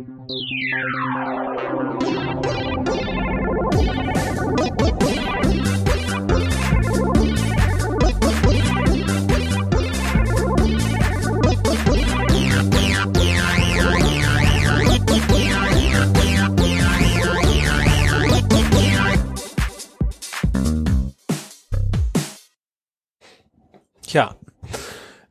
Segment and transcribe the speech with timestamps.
[0.00, 0.06] Tja,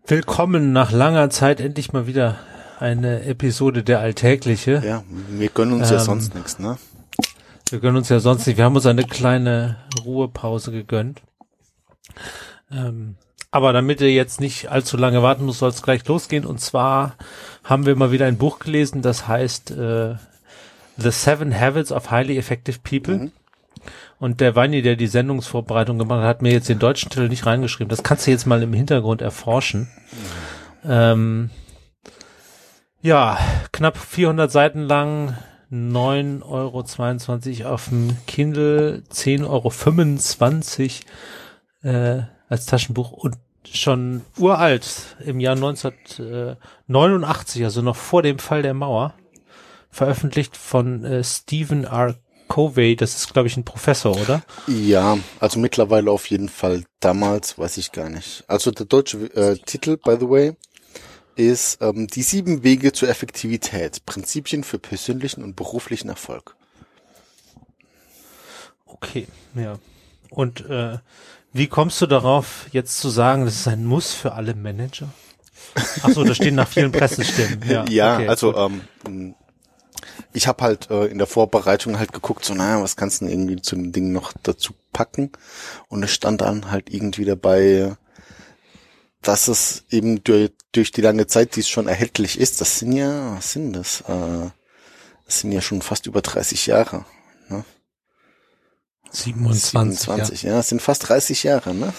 [0.06, 2.38] willkommen nach langer Zeit endlich mal wieder
[2.80, 4.82] eine Episode der Alltägliche.
[4.86, 6.78] Ja, wir gönnen uns Ähm, ja sonst nichts, ne?
[7.70, 8.57] Wir gönnen uns ja sonst nicht.
[8.57, 11.21] Wir haben uns eine kleine Ruhepause gegönnt.
[12.71, 13.15] Ähm,
[13.51, 16.46] aber damit ihr jetzt nicht allzu lange warten muss, soll es gleich losgehen.
[16.46, 17.15] Und zwar
[17.64, 20.15] haben wir mal wieder ein Buch gelesen, das heißt äh,
[20.98, 23.18] The Seven Habits of Highly Effective People.
[23.18, 23.32] Mhm.
[24.20, 27.46] Und der Weini, der die Sendungsvorbereitung gemacht hat, hat mir jetzt den deutschen Titel nicht
[27.46, 27.89] reingeschrieben.
[27.89, 29.87] Das kannst du jetzt mal im Hintergrund erforschen.
[30.86, 31.50] Ähm,
[33.02, 33.39] ja,
[33.72, 35.38] knapp 400 Seiten lang,
[35.72, 41.02] 9,22 Euro auf dem Kindle, 10,25
[41.84, 43.36] Euro äh, als Taschenbuch und
[43.72, 49.14] schon uralt, im Jahr 1989, also noch vor dem Fall der Mauer,
[49.92, 52.16] veröffentlicht von äh, Stephen R.
[52.48, 54.42] Covey, das ist, glaube ich, ein Professor, oder?
[54.66, 56.84] Ja, also mittlerweile auf jeden Fall.
[57.00, 58.44] Damals weiß ich gar nicht.
[58.48, 60.56] Also der deutsche äh, Titel, by the way,
[61.40, 64.06] ist ähm, Die sieben Wege zur Effektivität.
[64.06, 66.56] Prinzipien für persönlichen und beruflichen Erfolg.
[68.86, 69.80] Okay, ja.
[70.30, 70.98] Und äh,
[71.54, 75.10] wie kommst du darauf, jetzt zu sagen, das ist ein Muss für alle Manager?
[76.04, 77.62] Ach so, da stehen nach vielen Pressestimmen.
[77.67, 78.72] Ja, Ja, okay, also gut.
[79.08, 79.36] ähm,
[80.34, 83.34] ich habe halt äh, in der Vorbereitung halt geguckt, so naja, was kannst du denn
[83.34, 85.32] irgendwie zu dem Ding noch dazu packen?
[85.88, 87.95] Und es stand dann halt irgendwie dabei,
[89.22, 92.94] dass es eben durch, durch die lange Zeit, die es schon erhältlich ist, das sind
[92.94, 94.02] ja, was sind das?
[94.02, 94.50] Äh,
[95.26, 97.06] das sind ja schon fast über 30 Jahre.
[97.50, 97.64] Ne?
[99.11, 100.00] 27.
[100.00, 100.54] 27, ja.
[100.54, 101.94] das sind fast 30 Jahre, ne?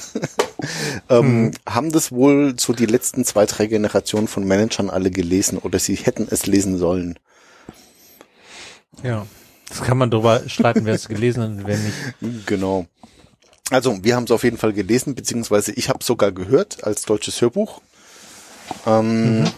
[1.09, 5.79] ähm, Haben das wohl so die letzten zwei, drei Generationen von Managern alle gelesen oder
[5.79, 7.19] sie hätten es lesen sollen.
[9.03, 9.11] Ja.
[9.11, 9.27] ja.
[9.69, 12.47] Das kann man drüber streiten, wer es gelesen hat und wer nicht.
[12.47, 12.87] Genau.
[13.71, 17.41] Also, wir haben es auf jeden Fall gelesen, beziehungsweise ich habe sogar gehört als deutsches
[17.41, 17.81] Hörbuch.
[18.87, 19.49] Ähm,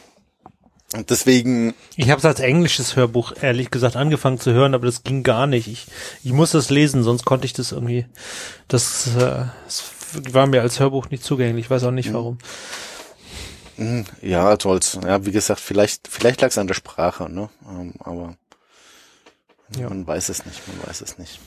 [0.95, 5.03] und Deswegen, Ich habe es als englisches Hörbuch ehrlich gesagt angefangen zu hören, aber das
[5.05, 5.67] ging gar nicht.
[5.67, 5.87] Ich,
[6.23, 8.05] ich musste es lesen, sonst konnte ich das irgendwie.
[8.69, 9.85] Das, äh, das
[10.33, 11.65] war mir als Hörbuch nicht zugänglich.
[11.65, 12.37] Ich weiß auch nicht warum.
[13.79, 14.99] mh, ja, toll's.
[15.03, 17.49] Ja, wie gesagt, vielleicht, vielleicht lag es an der Sprache, ne?
[17.67, 18.37] Ähm, aber
[19.79, 19.89] Ja.
[19.89, 21.41] man weiß es nicht, man weiß es nicht.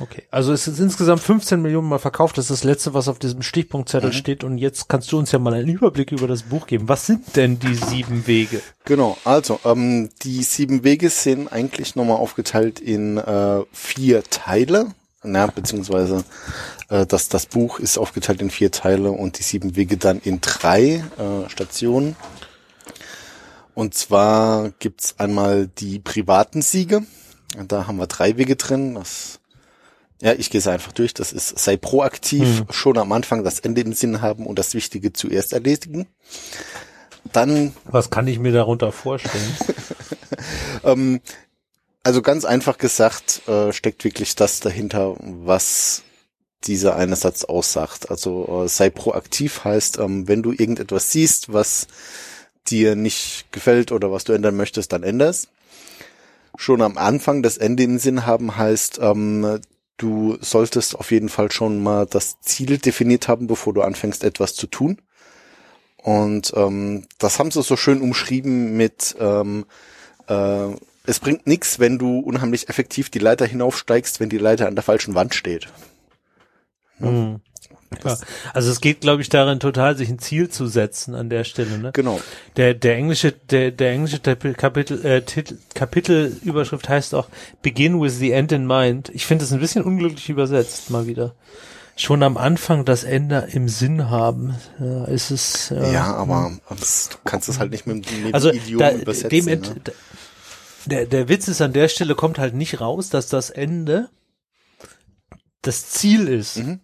[0.00, 2.38] Okay, also es ist insgesamt 15 Millionen Mal verkauft.
[2.38, 4.14] Das ist das letzte, was auf diesem Stichpunktzettel Mhm.
[4.14, 4.42] steht.
[4.42, 6.88] Und jetzt kannst du uns ja mal einen Überblick über das Buch geben.
[6.88, 8.62] Was sind denn die sieben Wege?
[8.84, 14.86] Genau, also ähm, die sieben Wege sind eigentlich nochmal aufgeteilt in äh, vier Teile.
[15.24, 16.24] Na, beziehungsweise
[16.88, 20.40] äh, das, das Buch ist aufgeteilt in vier Teile und die sieben Wege dann in
[20.40, 22.16] drei äh, Stationen.
[23.74, 27.02] Und zwar gibt's einmal die privaten Siege.
[27.68, 28.94] Da haben wir drei Wege drin.
[28.94, 29.38] Das,
[30.22, 31.14] ja, ich gehe es einfach durch.
[31.14, 35.12] Das ist, sei proaktiv, schon am Anfang das Ende im Sinn haben und das Wichtige
[35.12, 36.06] zuerst erledigen.
[37.32, 39.56] Dann Was kann ich mir darunter vorstellen?
[40.82, 41.20] Ähm,
[42.02, 46.02] also ganz einfach gesagt, äh, steckt wirklich das dahinter, was
[46.64, 48.10] dieser eine Satz aussagt.
[48.10, 51.86] Also äh, sei proaktiv heißt, ähm, wenn du irgendetwas siehst, was
[52.66, 55.48] dir nicht gefällt oder was du ändern möchtest, dann änderst.
[56.56, 59.60] Schon am Anfang das Ende im Sinn haben heißt, ähm,
[59.96, 64.54] du solltest auf jeden Fall schon mal das Ziel definiert haben, bevor du anfängst, etwas
[64.54, 65.00] zu tun.
[65.96, 69.66] Und ähm, das haben sie so schön umschrieben mit ähm,
[70.26, 70.68] äh,
[71.04, 74.84] es bringt nichts, wenn du unheimlich effektiv die Leiter hinaufsteigst, wenn die Leiter an der
[74.84, 75.68] falschen Wand steht.
[76.98, 77.40] Hm.
[78.04, 78.18] Ja.
[78.54, 81.78] Also es geht, glaube ich, darin total, sich ein Ziel zu setzen an der Stelle.
[81.78, 81.90] Ne?
[81.92, 82.20] Genau.
[82.56, 87.28] Der, der englische, der, der englische Kapitel, äh, Titel, Kapitelüberschrift heißt auch
[87.62, 89.10] Begin with the end in mind.
[89.14, 91.34] Ich finde es ein bisschen unglücklich übersetzt, mal wieder.
[91.94, 94.54] Schon am Anfang das Ende im Sinn haben.
[94.80, 95.70] Ja, ist es.
[95.70, 98.92] äh, Ja, aber das, du kannst es halt nicht mit, mit also dem Idiom da,
[98.92, 99.28] übersetzen.
[99.30, 99.50] dem ne?
[99.52, 99.92] ent, da-
[100.86, 104.08] der, der Witz ist an der Stelle kommt halt nicht raus, dass das Ende
[105.60, 106.56] das Ziel ist.
[106.58, 106.80] Mhm.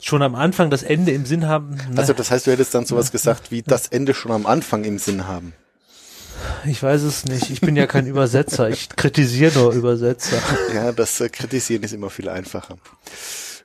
[0.00, 1.76] Schon am Anfang das Ende im Sinn haben.
[1.76, 1.82] ne?
[1.96, 4.98] Also das heißt, du hättest dann sowas gesagt wie das Ende schon am Anfang im
[4.98, 5.52] Sinn haben.
[6.64, 7.50] Ich weiß es nicht.
[7.50, 8.70] Ich bin ja kein Übersetzer.
[8.70, 10.38] Ich kritisiere nur Übersetzer.
[10.74, 12.78] Ja, das äh, Kritisieren ist immer viel einfacher.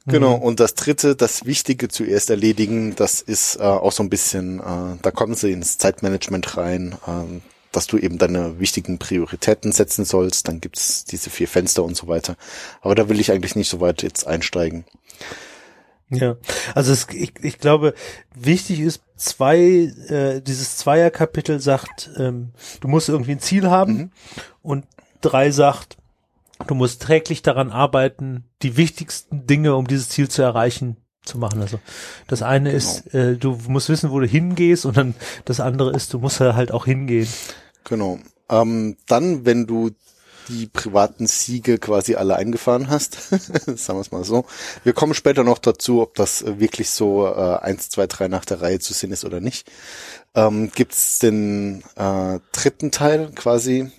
[0.08, 4.60] Genau, und das dritte, das Wichtige zuerst erledigen, das ist äh, auch so ein bisschen,
[4.60, 6.96] äh, da kommen sie ins Zeitmanagement rein.
[7.08, 7.42] Ähm,
[7.76, 10.48] dass du eben deine wichtigen Prioritäten setzen sollst.
[10.48, 12.38] Dann gibt's diese vier Fenster und so weiter.
[12.82, 14.86] Aber da will ich eigentlich nicht so weit jetzt einsteigen.
[16.10, 16.36] Ja,
[16.76, 17.94] also es, ich, ich glaube,
[18.36, 24.12] wichtig ist, zwei, äh, dieses Zweierkapitel sagt, ähm, du musst irgendwie ein Ziel haben mhm.
[24.62, 24.86] und
[25.22, 25.98] drei sagt,
[26.68, 31.62] du musst täglich daran arbeiten, die wichtigsten Dinge, um dieses Ziel zu erreichen, zu machen.
[31.62, 31.80] Also
[32.28, 32.78] das eine genau.
[32.78, 35.16] ist, äh, du musst wissen, wo du hingehst und dann
[35.46, 37.28] das andere ist, du musst halt auch hingehen.
[37.84, 38.20] Genau.
[38.50, 39.92] Ähm, dann, wenn du
[40.48, 43.30] die privaten Siege quasi alle eingefahren hast.
[43.30, 44.46] Sagen wir es mal so.
[44.84, 48.46] Wir kommen später noch dazu, ob das äh, wirklich so äh, eins, zwei, drei nach
[48.46, 49.72] der Reihe zu sehen ist oder nicht.
[50.36, 53.92] Ähm, Gibt den äh, dritten Teil quasi.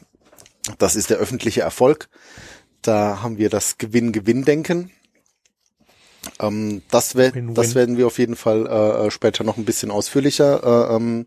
[0.78, 2.08] Das ist der öffentliche Erfolg.
[2.82, 4.90] Da haben wir das Gewinn-Gewinn-Denken.
[6.40, 7.54] Ähm, das, we Win -win.
[7.54, 11.26] das werden wir auf jeden Fall äh, äh später noch ein bisschen ausführlicher äh, ähm,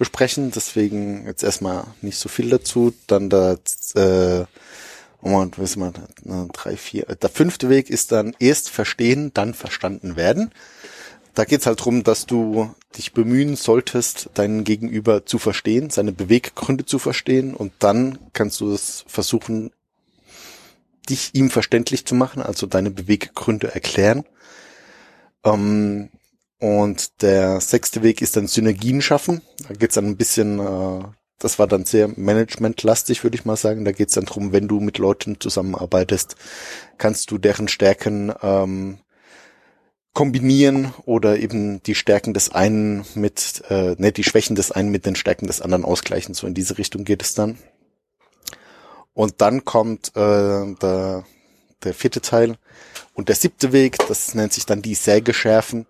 [0.00, 0.50] besprechen.
[0.50, 2.92] Deswegen jetzt erstmal nicht so viel dazu.
[3.06, 4.46] Dann das, äh,
[5.20, 7.04] Moment, wissen wir, drei, vier.
[7.04, 10.50] Der fünfte Weg ist dann erst verstehen, dann verstanden werden.
[11.34, 16.86] Da geht's halt drum, dass du dich bemühen solltest, deinen Gegenüber zu verstehen, seine Beweggründe
[16.86, 19.70] zu verstehen und dann kannst du es versuchen,
[21.08, 24.24] dich ihm verständlich zu machen, also deine Beweggründe erklären.
[25.44, 26.08] Ähm,
[26.60, 29.40] und der sechste Weg ist dann Synergien schaffen.
[29.66, 31.04] Da geht's dann ein bisschen, äh,
[31.38, 33.86] das war dann sehr managementlastig, würde ich mal sagen.
[33.86, 36.36] Da geht's dann drum, wenn du mit Leuten zusammenarbeitest,
[36.98, 38.98] kannst du deren Stärken ähm,
[40.12, 45.06] kombinieren oder eben die Stärken des einen mit, äh, ne, die Schwächen des einen mit
[45.06, 46.34] den Stärken des anderen ausgleichen.
[46.34, 47.56] So in diese Richtung geht es dann.
[49.14, 51.24] Und dann kommt äh, der,
[51.84, 52.58] der vierte Teil
[53.14, 55.86] und der siebte Weg, das nennt sich dann die Säge schärfen.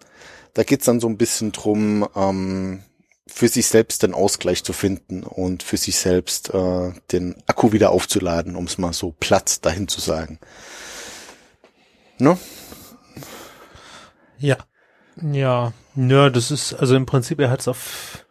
[0.54, 2.82] Da geht's dann so ein bisschen drum, ähm,
[3.26, 7.90] für sich selbst den Ausgleich zu finden und für sich selbst äh, den Akku wieder
[7.90, 10.40] aufzuladen, um es mal so platt dahin zu sagen.
[12.18, 12.36] Ne?
[14.38, 14.56] Ja.
[15.22, 15.72] Ja.
[15.96, 18.26] Ja, das ist, also im Prinzip, er hat es auf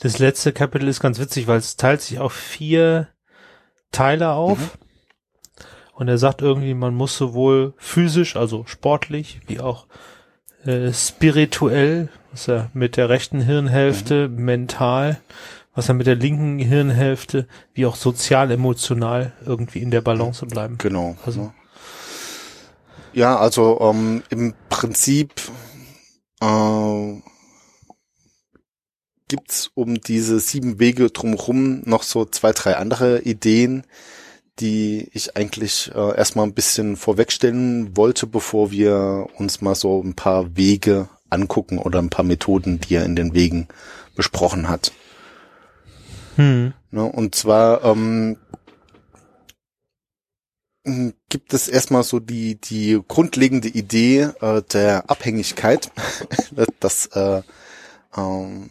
[0.00, 3.08] das letzte Kapitel ist ganz witzig, weil es teilt sich auf vier
[3.90, 4.58] Teile auf.
[4.58, 4.70] Mhm.
[5.94, 9.88] Und er sagt irgendwie, man muss sowohl physisch, also sportlich, wie auch
[10.68, 14.44] äh, spirituell, was er mit der rechten Hirnhälfte, mhm.
[14.44, 15.18] mental,
[15.74, 20.76] was er mit der linken Hirnhälfte, wie auch sozial, emotional irgendwie in der Balance bleiben.
[20.76, 21.16] Genau.
[21.24, 21.54] Also.
[23.14, 25.40] Ja, also ähm, im Prinzip
[26.42, 27.14] äh,
[29.28, 33.84] gibt's um diese sieben Wege drumherum noch so zwei, drei andere Ideen,
[34.60, 40.14] die ich eigentlich äh, erstmal ein bisschen vorwegstellen wollte, bevor wir uns mal so ein
[40.14, 43.68] paar Wege angucken oder ein paar Methoden, die er in den Wegen
[44.16, 44.92] besprochen hat.
[46.36, 46.72] Hm.
[46.90, 48.36] Ne, und zwar ähm,
[51.28, 55.90] gibt es erstmal so die die grundlegende Idee äh, der Abhängigkeit,
[56.80, 57.42] dass äh,
[58.16, 58.70] ähm,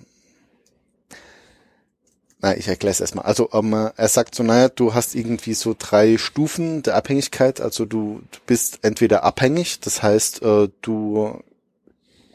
[2.40, 3.26] na, ich erkläre es erstmal.
[3.26, 7.62] Also ähm, er sagt so, naja, du hast irgendwie so drei Stufen der Abhängigkeit.
[7.62, 11.42] Also du, du bist entweder abhängig, das heißt, äh, du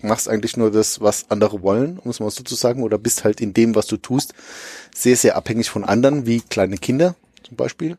[0.00, 3.22] machst eigentlich nur das, was andere wollen, um es mal so zu sagen, oder bist
[3.22, 4.34] halt in dem, was du tust,
[4.92, 7.96] sehr, sehr abhängig von anderen, wie kleine Kinder zum Beispiel.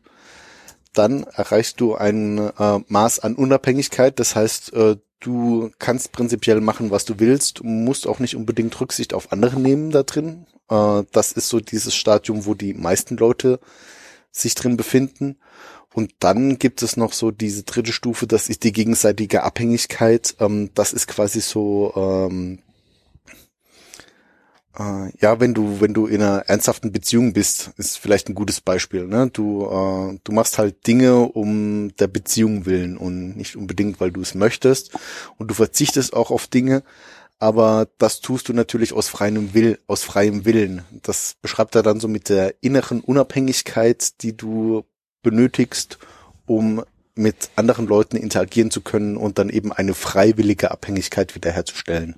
[0.92, 6.90] Dann erreichst du ein äh, Maß an Unabhängigkeit, das heißt, äh, du kannst prinzipiell machen,
[6.90, 10.46] was du willst, musst auch nicht unbedingt Rücksicht auf andere nehmen da drin.
[10.68, 13.60] Äh, das ist so dieses Stadium, wo die meisten Leute
[14.30, 15.36] sich drin befinden.
[15.92, 20.34] Und dann gibt es noch so diese dritte Stufe, das ist die gegenseitige Abhängigkeit.
[20.40, 22.58] Ähm, das ist quasi so, ähm,
[24.76, 28.60] äh, ja, wenn du, wenn du in einer ernsthaften Beziehung bist, ist vielleicht ein gutes
[28.60, 29.06] Beispiel.
[29.06, 29.30] Ne?
[29.32, 34.20] Du, äh, du machst halt Dinge um der Beziehung willen und nicht unbedingt, weil du
[34.20, 34.90] es möchtest.
[35.38, 36.82] Und du verzichtest auch auf Dinge,
[37.44, 40.82] aber das tust du natürlich aus freiem Will, aus freiem Willen.
[41.02, 44.86] Das beschreibt er dann so mit der inneren Unabhängigkeit, die du
[45.22, 45.98] benötigst,
[46.46, 46.82] um
[47.14, 52.16] mit anderen Leuten interagieren zu können und dann eben eine freiwillige Abhängigkeit wiederherzustellen.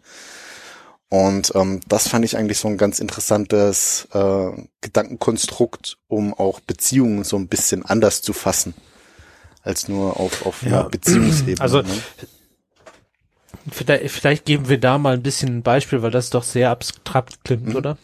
[1.09, 7.25] Und ähm, das fand ich eigentlich so ein ganz interessantes äh, Gedankenkonstrukt, um auch Beziehungen
[7.25, 8.75] so ein bisschen anders zu fassen
[9.63, 10.83] als nur auf, auf ja.
[10.83, 11.61] Beziehungsebene.
[11.61, 11.89] Also ne?
[13.71, 17.45] Vielleicht, vielleicht geben wir da mal ein bisschen ein Beispiel, weil das doch sehr abstrakt
[17.45, 17.77] klingt, mhm.
[17.77, 17.99] oder?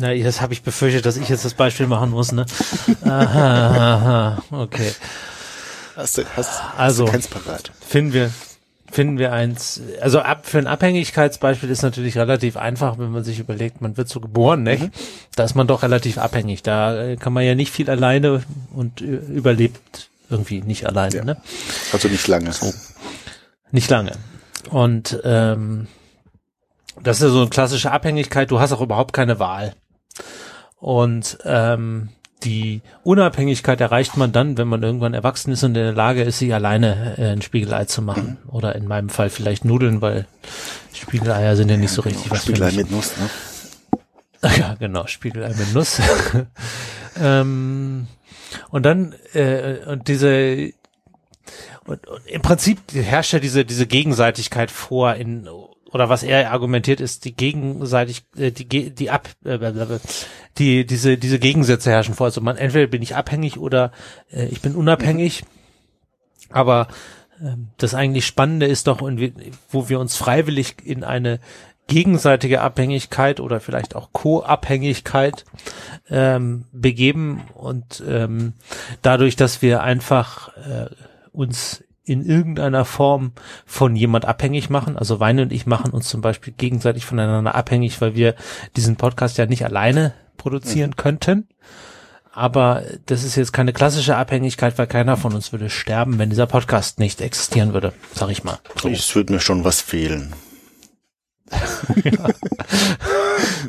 [0.00, 2.46] Na, das habe ich befürchtet, dass ich jetzt das Beispiel machen muss, ne?
[3.04, 4.92] aha, aha, okay.
[5.96, 7.70] Hast du, hast, also, hast du parat?
[7.86, 8.30] Finden wir,
[8.90, 13.38] finden wir eins, also ab, für ein Abhängigkeitsbeispiel ist natürlich relativ einfach, wenn man sich
[13.38, 14.82] überlegt, man wird so geboren, nicht?
[14.82, 14.90] Mhm.
[15.36, 16.62] Da ist man doch relativ abhängig.
[16.62, 21.24] Da äh, kann man ja nicht viel alleine und überlebt irgendwie nicht alleine, ja.
[21.24, 21.36] ne?
[21.92, 22.52] Also nicht lange.
[22.52, 22.72] So.
[23.70, 24.12] Nicht lange.
[24.70, 25.86] Und ähm,
[27.02, 29.74] das ist ja so eine klassische Abhängigkeit, du hast auch überhaupt keine Wahl.
[30.78, 32.10] Und ähm,
[32.44, 36.38] die Unabhängigkeit erreicht man dann, wenn man irgendwann erwachsen ist und in der Lage ist,
[36.38, 38.38] sich alleine äh, ein Spiegelei zu machen.
[38.44, 38.50] Mhm.
[38.52, 40.26] Oder in meinem Fall vielleicht Nudeln, weil
[40.92, 42.34] Spiegeleier sind ja nicht so richtig genau.
[42.34, 43.30] was Spiegelei mit Nuss, ne?
[44.58, 46.00] Ja, genau, Spiegelei mit Nuss.
[47.20, 48.08] ähm,
[48.70, 50.72] und dann äh, und diese
[51.86, 55.48] und, und im Prinzip herrscht ja diese diese Gegenseitigkeit vor in
[55.92, 59.58] oder was er argumentiert ist, die gegenseitig, äh, die, die ab, äh,
[60.58, 62.26] die, diese, diese Gegensätze herrschen vor.
[62.26, 63.92] Also man, entweder bin ich abhängig oder
[64.32, 65.44] äh, ich bin unabhängig.
[66.48, 66.88] Aber
[67.42, 69.02] äh, das eigentlich Spannende ist doch,
[69.70, 71.40] wo wir uns freiwillig in eine
[71.86, 75.44] gegenseitige Abhängigkeit oder vielleicht auch Co-Abhängigkeit
[76.10, 78.54] ähm, begeben und ähm,
[79.02, 80.86] dadurch, dass wir einfach äh,
[81.32, 83.32] uns in irgendeiner Form
[83.64, 84.96] von jemand abhängig machen.
[84.96, 88.34] Also Weine und ich machen uns zum Beispiel gegenseitig voneinander abhängig, weil wir
[88.76, 90.96] diesen Podcast ja nicht alleine produzieren mhm.
[90.96, 91.48] könnten.
[92.32, 96.46] Aber das ist jetzt keine klassische Abhängigkeit, weil keiner von uns würde sterben, wenn dieser
[96.46, 98.58] Podcast nicht existieren würde, sag ich mal.
[98.80, 98.88] So.
[98.88, 100.32] Es würde mir schon was fehlen.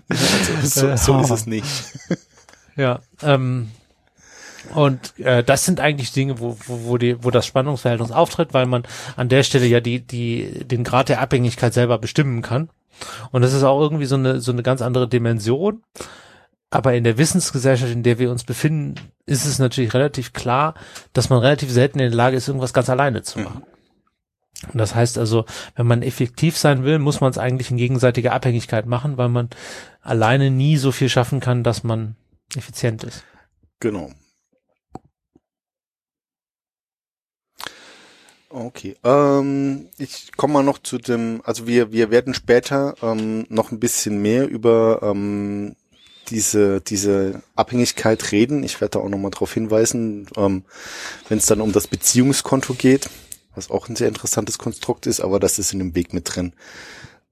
[0.09, 1.67] Also, so, so ist es nicht.
[2.75, 3.69] Ja, ähm,
[4.73, 8.65] und äh, das sind eigentlich Dinge, wo, wo, wo, die, wo das Spannungsverhältnis auftritt, weil
[8.65, 8.83] man
[9.15, 12.69] an der Stelle ja die, die, den Grad der Abhängigkeit selber bestimmen kann.
[13.31, 15.83] Und das ist auch irgendwie so eine, so eine ganz andere Dimension.
[16.69, 20.73] Aber in der Wissensgesellschaft, in der wir uns befinden, ist es natürlich relativ klar,
[21.13, 23.63] dass man relativ selten in der Lage ist, irgendwas ganz alleine zu machen.
[24.71, 28.33] Und das heißt also, wenn man effektiv sein will, muss man es eigentlich in gegenseitiger
[28.33, 29.49] Abhängigkeit machen, weil man
[30.01, 32.15] alleine nie so viel schaffen kann, dass man
[32.55, 33.23] effizient ist.
[33.79, 34.11] Genau.
[38.49, 38.95] Okay.
[39.03, 43.79] Ähm, ich komme mal noch zu dem, also wir, wir werden später ähm, noch ein
[43.79, 45.75] bisschen mehr über ähm,
[46.29, 48.63] diese, diese Abhängigkeit reden.
[48.63, 50.65] Ich werde da auch nochmal darauf hinweisen, ähm,
[51.29, 53.09] wenn es dann um das Beziehungskonto geht,
[53.55, 56.53] was auch ein sehr interessantes Konstrukt ist, aber das ist in dem Weg mit drin.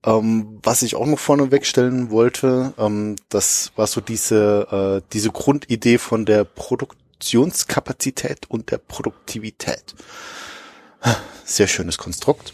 [0.03, 5.29] Ähm, was ich auch noch vorne wegstellen wollte, ähm, das war so diese, äh, diese
[5.29, 9.95] Grundidee von der Produktionskapazität und der Produktivität.
[11.45, 12.53] Sehr schönes Konstrukt.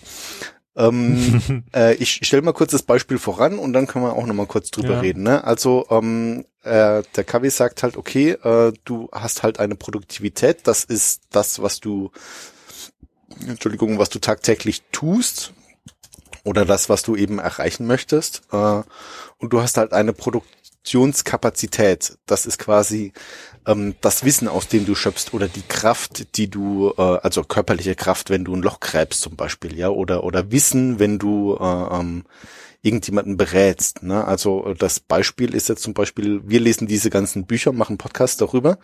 [0.75, 4.36] Ähm, äh, ich stelle mal kurz das Beispiel voran und dann können wir auch noch
[4.36, 5.00] mal kurz drüber ja.
[5.00, 5.24] reden.
[5.24, 5.43] Ne?
[5.43, 10.83] Also ähm, äh, der Kavi sagt halt, okay, äh, du hast halt eine Produktivität, das
[10.83, 12.12] ist das, was du,
[13.48, 15.53] Entschuldigung, was du tagtäglich tust
[16.44, 18.44] oder das, was du eben erreichen möchtest.
[18.51, 18.82] Äh,
[19.38, 22.17] und du hast halt eine Produktionskapazität.
[22.25, 23.13] Das ist quasi
[23.65, 27.96] ähm, das Wissen, aus dem du schöpfst oder die Kraft, die du, äh, also körperliche
[27.96, 32.00] Kraft, wenn du ein Loch gräbst zum Beispiel, ja, oder oder Wissen, wenn du äh,
[32.00, 32.24] ähm,
[32.82, 34.03] irgendjemanden berätst.
[34.03, 34.25] Ne?
[34.25, 38.77] Also das Beispiel ist jetzt zum Beispiel, wir lesen diese ganzen Bücher, machen Podcasts darüber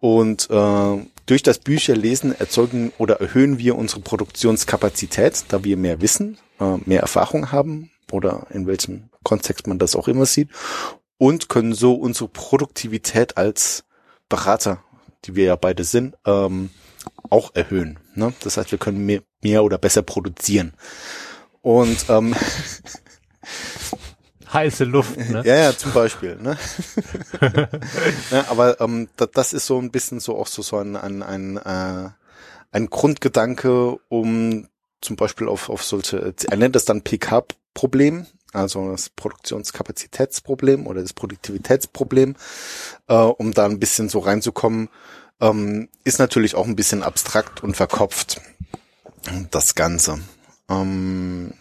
[0.00, 6.38] und äh, durch das Bücherlesen erzeugen oder erhöhen wir unsere Produktionskapazität, da wir mehr wissen,
[6.60, 10.48] äh, mehr Erfahrung haben oder in welchem Kontext man das auch immer sieht
[11.18, 13.84] und können so unsere Produktivität als
[14.28, 14.82] Berater,
[15.24, 16.70] die wir ja beide sind, ähm,
[17.30, 17.98] auch erhöhen.
[18.14, 18.32] Ne?
[18.40, 19.04] Das heißt, wir können
[19.42, 20.74] mehr, oder besser produzieren.
[21.60, 22.34] Und ähm,
[24.52, 25.42] heiße Luft, ne?
[25.44, 26.36] Ja, ja, zum Beispiel.
[26.36, 26.58] Ne?
[28.30, 31.22] ja, aber ähm, das, das ist so ein bisschen so auch so, so ein, ein,
[31.22, 32.10] ein, äh,
[32.72, 34.68] ein Grundgedanke, um
[35.00, 41.12] zum Beispiel auf, auf solche, er nennt das dann PK-Problem, also das Produktionskapazitätsproblem oder das
[41.12, 42.36] Produktivitätsproblem,
[43.08, 44.88] äh, um da ein bisschen so reinzukommen,
[45.40, 48.40] ähm, ist natürlich auch ein bisschen abstrakt und verkopft,
[49.50, 50.20] das Ganze.
[50.68, 51.54] Ähm,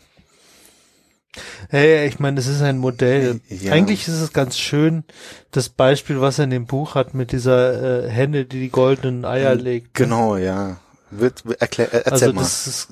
[1.70, 3.40] Hey, ich meine, das ist ein Modell.
[3.48, 3.72] Ja.
[3.72, 5.04] Eigentlich ist es ganz schön,
[5.52, 9.24] das Beispiel, was er in dem Buch hat mit dieser äh, Henne, die die goldenen
[9.24, 9.88] Eier legt.
[10.00, 10.06] Ne?
[10.06, 10.78] Genau, ja.
[11.10, 12.42] Wird, erklär, erzähl also mal.
[12.42, 12.90] Das ist,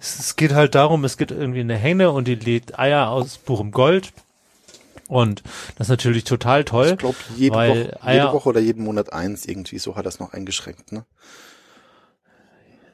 [0.00, 3.70] es, geht halt darum, es gibt irgendwie eine Henne und die lädt Eier aus purem
[3.70, 4.12] Gold.
[5.08, 5.42] Und
[5.76, 6.90] das ist natürlich total toll.
[6.92, 10.32] Ich glaube, jede, Woche, jede Woche oder jeden Monat eins irgendwie, so hat das noch
[10.32, 11.04] eingeschränkt, ne?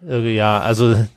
[0.05, 1.09] Ja, also es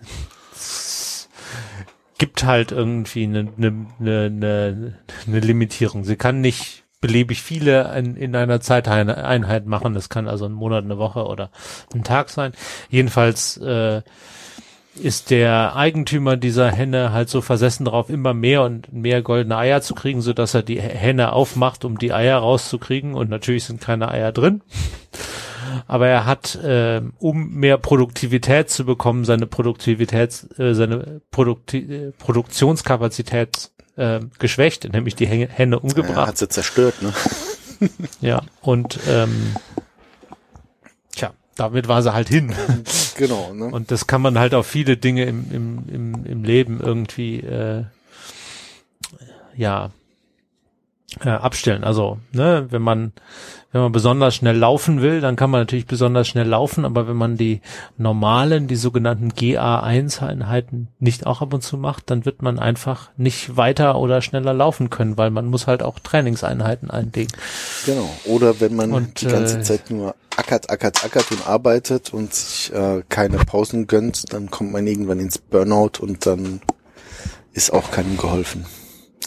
[2.17, 4.93] gibt halt irgendwie eine, eine, eine,
[5.27, 6.03] eine Limitierung.
[6.03, 9.93] Sie kann nicht beliebig viele in, in einer Zeiteinheit machen.
[9.93, 11.51] Das kann also ein Monat, eine Woche oder
[11.93, 12.53] ein Tag sein.
[12.89, 14.01] Jedenfalls äh,
[14.95, 19.81] ist der Eigentümer dieser Henne halt so versessen darauf, immer mehr und mehr goldene Eier
[19.81, 23.13] zu kriegen, so dass er die Henne aufmacht, um die Eier rauszukriegen.
[23.13, 24.61] Und natürlich sind keine Eier drin.
[25.87, 32.11] Aber er hat, äh, um mehr Produktivität zu bekommen, seine Produktivität, äh, seine Produkti äh,
[32.11, 36.17] Produktionskapazität äh, geschwächt, nämlich die Henne umgebracht.
[36.17, 37.13] Er hat sie zerstört, ne?
[38.21, 39.55] ja, und ähm,
[41.15, 42.53] tja, damit war sie halt hin.
[43.17, 43.53] Genau.
[43.53, 43.67] Ne?
[43.67, 47.85] Und das kann man halt auf viele Dinge im, im, im, im Leben irgendwie äh,
[49.55, 49.91] ja
[51.23, 51.83] äh, abstellen.
[51.83, 53.13] Also, ne, wenn man
[53.75, 57.17] wenn man besonders schnell laufen will, dann kann man natürlich besonders schnell laufen, aber wenn
[57.17, 57.59] man die
[57.97, 63.57] normalen, die sogenannten GA1-Einheiten nicht auch ab und zu macht, dann wird man einfach nicht
[63.57, 67.33] weiter oder schneller laufen können, weil man muss halt auch Trainingseinheiten einlegen.
[67.85, 68.09] Genau.
[68.23, 72.33] Oder wenn man und, die ganze äh, Zeit nur ackert, ackert, ackert und arbeitet und
[72.33, 76.61] sich äh, keine Pausen gönnt, dann kommt man irgendwann ins Burnout und dann
[77.51, 78.65] ist auch keinem geholfen.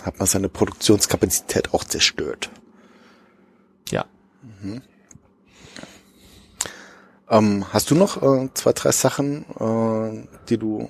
[0.05, 2.51] Hat man seine Produktionskapazität auch zerstört.
[3.91, 4.05] Ja.
[4.63, 4.83] Mhm.
[7.31, 10.89] Ähm, hast du noch äh, zwei, drei Sachen, äh, die du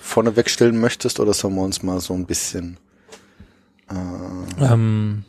[0.00, 2.78] vorne wegstellen möchtest oder sollen wir uns mal so ein bisschen
[3.90, 5.24] äh ähm,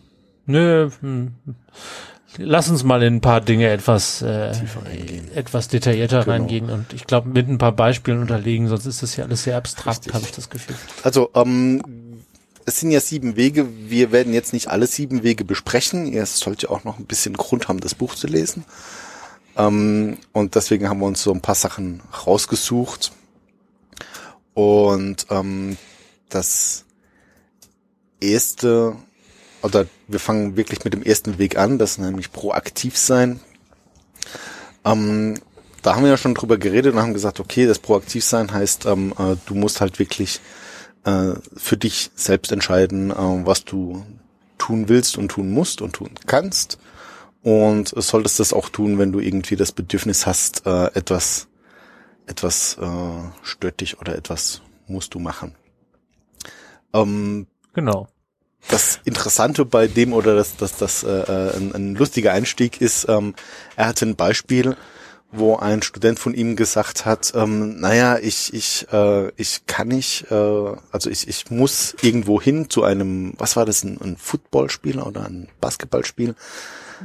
[0.46, 1.34] nö, hm.
[2.38, 4.54] lass uns mal in ein paar Dinge etwas äh,
[5.36, 6.32] etwas detaillierter genau.
[6.32, 9.58] reingehen und ich glaube mit ein paar Beispielen unterlegen, sonst ist das ja alles sehr
[9.58, 10.76] abstrakt, habe ich das Gefühl.
[11.04, 11.82] Also ähm,
[12.68, 13.90] es sind ja sieben Wege.
[13.90, 16.06] Wir werden jetzt nicht alle sieben Wege besprechen.
[16.06, 18.66] Ihr sollt ja auch noch ein bisschen Grund haben, das Buch zu lesen.
[19.56, 23.14] Ähm, und deswegen haben wir uns so ein paar Sachen rausgesucht.
[24.54, 25.78] Und ähm,
[26.28, 26.84] das
[28.20, 28.98] erste,
[29.62, 33.40] oder wir fangen wirklich mit dem ersten Weg an, das nämlich proaktiv sein.
[34.84, 35.40] Ähm,
[35.84, 38.88] da haben wir ja schon drüber geredet und haben gesagt, okay, das proaktiv sein heißt,
[38.88, 40.42] ähm, äh, du musst halt wirklich
[41.08, 44.06] äh, für dich selbst entscheiden, äh, was du
[44.58, 46.78] tun willst und tun musst und tun kannst.
[47.44, 51.48] Und solltest das auch tun, wenn du irgendwie das Bedürfnis hast, äh, etwas,
[52.26, 55.56] etwas äh, stört dich oder etwas musst du machen.
[56.94, 58.10] Ähm, genau.
[58.68, 63.08] Das Interessante bei dem oder das, das, das äh, äh ein, ein lustiger Einstieg ist,
[63.08, 63.34] ähm,
[63.78, 64.76] er hatte ein Beispiel,
[65.32, 70.32] wo ein Student von ihm gesagt hat, ähm, naja, ich, ich, äh, ich kann nicht,
[70.32, 70.36] äh,
[70.92, 75.26] also ich, ich muss irgendwo hin zu einem, was war das, ein, ein Footballspiel oder
[75.26, 76.36] ein Basketballspiel?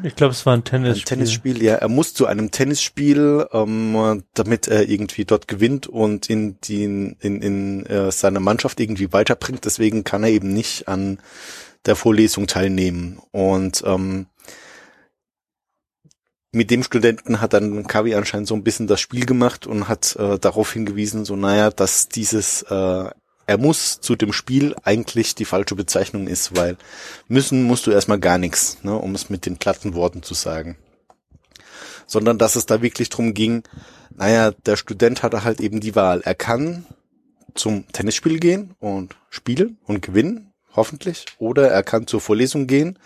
[0.03, 1.03] Ich glaube, es war ein Tennisspiel.
[1.03, 1.75] Ein Tennisspiel, ja.
[1.75, 7.17] Er muss zu einem Tennisspiel, ähm, damit er irgendwie dort gewinnt und in die in,
[7.21, 9.65] in äh, seiner Mannschaft irgendwie weiterbringt.
[9.65, 11.19] Deswegen kann er eben nicht an
[11.85, 13.21] der Vorlesung teilnehmen.
[13.33, 14.27] Und ähm,
[16.53, 20.15] mit dem Studenten hat dann Kavi anscheinend so ein bisschen das Spiel gemacht und hat
[20.17, 23.11] äh, darauf hingewiesen, so naja, dass dieses äh,
[23.47, 26.77] er muss zu dem Spiel eigentlich die falsche Bezeichnung ist, weil
[27.27, 30.77] müssen musst du erstmal gar nichts, ne, um es mit den glatten Worten zu sagen.
[32.07, 33.63] Sondern dass es da wirklich drum ging,
[34.15, 36.21] naja, der Student hatte halt eben die Wahl.
[36.23, 36.87] Er kann
[37.55, 42.99] zum Tennisspiel gehen und spielen und gewinnen, hoffentlich, oder er kann zur Vorlesung gehen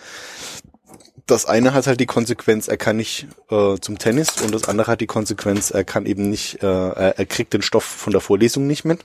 [1.27, 4.93] das eine hat halt die Konsequenz, er kann nicht äh, zum Tennis und das andere
[4.93, 8.67] hat die Konsequenz, er kann eben nicht, äh, er, kriegt den Stoff von der Vorlesung
[8.67, 9.05] nicht mit.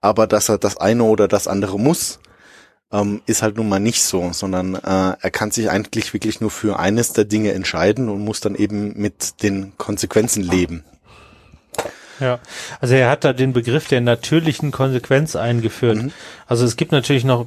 [0.00, 2.20] Aber dass er das eine oder das andere muss,
[2.92, 4.80] ähm, ist halt nun mal nicht so, sondern äh,
[5.20, 8.98] er kann sich eigentlich wirklich nur für eines der Dinge entscheiden und muss dann eben
[8.98, 10.82] mit den Konsequenzen leben.
[12.18, 12.38] Ja,
[12.80, 15.96] also er hat da den Begriff der natürlichen Konsequenz eingeführt.
[15.96, 16.12] Mhm.
[16.46, 17.46] Also es gibt natürlich noch,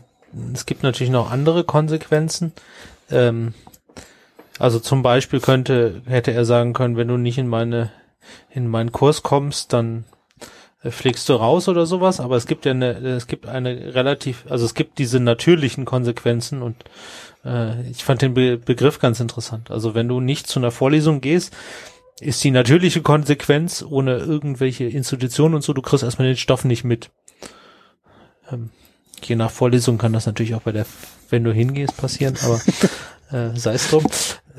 [0.54, 2.54] es gibt natürlich noch andere Konsequenzen,
[3.14, 3.54] ähm,
[4.60, 7.92] also zum Beispiel könnte, hätte er sagen können, wenn du nicht in meine,
[8.52, 10.06] in meinen Kurs kommst, dann
[10.84, 14.46] äh, fliegst du raus oder sowas, aber es gibt ja eine, es gibt eine relativ,
[14.50, 16.76] also es gibt diese natürlichen Konsequenzen und
[17.46, 19.72] äh, ich fand den Be Begriff ganz interessant.
[19.72, 21.56] Also wenn du nicht zu einer Vorlesung gehst,
[22.20, 26.84] ist die natürliche Konsequenz ohne irgendwelche Institutionen und so, du kriegst erstmal den Stoff nicht
[26.84, 27.10] mit.
[28.52, 28.70] Ähm,
[29.22, 30.86] je nach Vorlesung kann das natürlich auch bei der,
[31.30, 32.62] wenn du hingehst, passieren, aber
[33.32, 34.06] äh, sei es drum.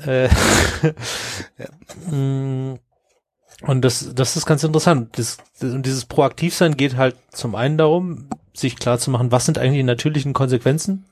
[0.05, 0.27] Äh,
[1.57, 2.11] ja.
[2.11, 2.79] Mm,
[3.61, 5.17] und das, das ist ganz interessant.
[5.17, 9.57] Das, und dieses Proaktivsein geht halt zum einen darum, sich klar zu machen, was sind
[9.57, 11.05] eigentlich die natürlichen Konsequenzen,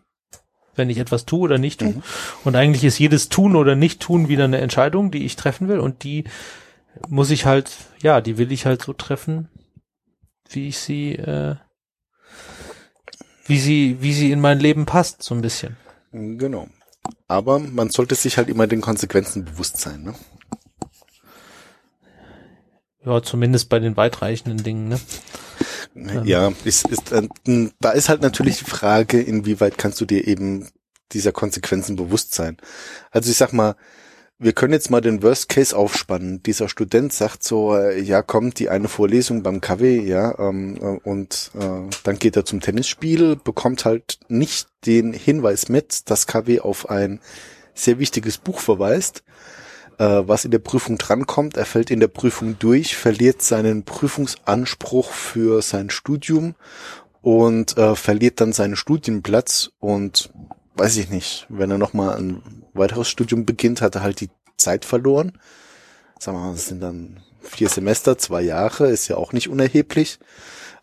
[0.75, 1.89] wenn ich etwas tue oder nicht tue.
[1.89, 2.03] Mhm.
[2.43, 5.79] Und eigentlich ist jedes Tun oder Nicht-Tun wieder eine Entscheidung, die ich treffen will.
[5.79, 6.25] Und die
[7.07, 9.49] muss ich halt, ja, die will ich halt so treffen,
[10.49, 11.55] wie ich sie äh,
[13.45, 15.77] wie sie, wie sie in mein Leben passt, so ein bisschen.
[16.11, 16.67] Genau.
[17.27, 20.13] Aber man sollte sich halt immer den Konsequenzen bewusst sein, ne?
[23.05, 24.99] Ja, zumindest bei den weitreichenden Dingen, ne?
[26.23, 27.27] Ja, ist, ist, äh,
[27.79, 30.69] da ist halt natürlich die Frage, inwieweit kannst du dir eben
[31.11, 32.57] dieser Konsequenzen bewusst sein.
[33.11, 33.75] Also ich sag mal,
[34.43, 36.43] wir können jetzt mal den Worst Case aufspannen.
[36.43, 41.09] Dieser Student sagt so, äh, ja, kommt die eine Vorlesung beim KW, ja, ähm, äh,
[41.09, 46.59] und äh, dann geht er zum Tennisspiel, bekommt halt nicht den Hinweis mit, dass KW
[46.59, 47.21] auf ein
[47.73, 49.23] sehr wichtiges Buch verweist,
[49.97, 51.55] äh, was in der Prüfung drankommt.
[51.55, 56.55] Er fällt in der Prüfung durch, verliert seinen Prüfungsanspruch für sein Studium
[57.21, 60.33] und äh, verliert dann seinen Studienplatz und
[60.75, 64.85] weiß ich nicht, wenn er nochmal ein weiteres Studium beginnt, hat er halt die Zeit
[64.85, 65.33] verloren.
[66.19, 70.19] Sagen wir mal, das sind dann vier Semester, zwei Jahre, ist ja auch nicht unerheblich.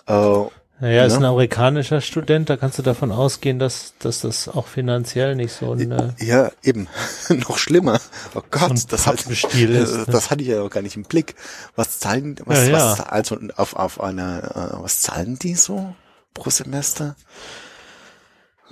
[0.07, 0.44] Äh,
[0.81, 1.18] naja, ist ne?
[1.18, 5.72] ein amerikanischer Student, da kannst du davon ausgehen, dass, dass das auch finanziell nicht so
[5.72, 6.88] ein Ja, eben.
[7.29, 8.00] noch schlimmer.
[8.35, 10.05] Oh Gott, so das, hat, ist, ne?
[10.07, 11.35] das hatte ich ja auch gar nicht im Blick.
[11.76, 12.72] Was zahlen, was, ja, ja.
[12.72, 15.94] was also auf, auf einer, äh, was zahlen die so
[16.33, 17.14] pro Semester?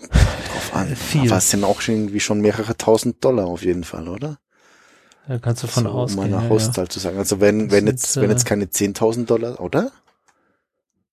[0.01, 0.95] Drauf an.
[0.97, 1.29] Viel.
[1.29, 4.39] Aber es sind auch schon irgendwie schon mehrere tausend Dollar auf jeden Fall, oder?
[5.29, 6.25] Da kannst du von so, ausgehen.
[6.25, 6.89] Um meine Hauszahl ja.
[6.89, 7.19] zu sagen.
[7.19, 9.93] Also wenn, wenn jetzt, wenn jetzt äh, keine 10.000 Dollar, oder?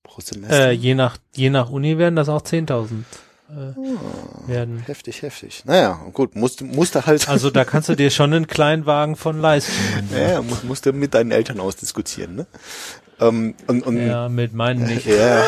[0.04, 0.70] Pro Semester?
[0.70, 3.04] Äh, je nach, je nach Uni werden das auch 10.000
[3.50, 4.80] äh, oh, werden.
[4.86, 5.64] Heftig, heftig.
[5.66, 7.28] Naja, gut, musst, musst du halt.
[7.28, 9.74] Also da kannst du dir schon einen Kleinwagen von leisten.
[10.16, 12.48] Ja, musst, musst du mit deinen Eltern ausdiskutieren, ne?
[13.20, 15.06] Ähm, und, und, ja, mit meinen nicht.
[15.06, 15.44] Ja.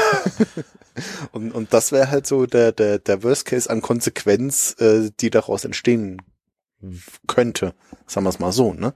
[1.31, 5.29] Und, und das wäre halt so der, der, der Worst Case an Konsequenz, äh, die
[5.29, 6.21] daraus entstehen
[7.27, 7.73] könnte.
[8.05, 8.93] Sagen wir es mal so, ne?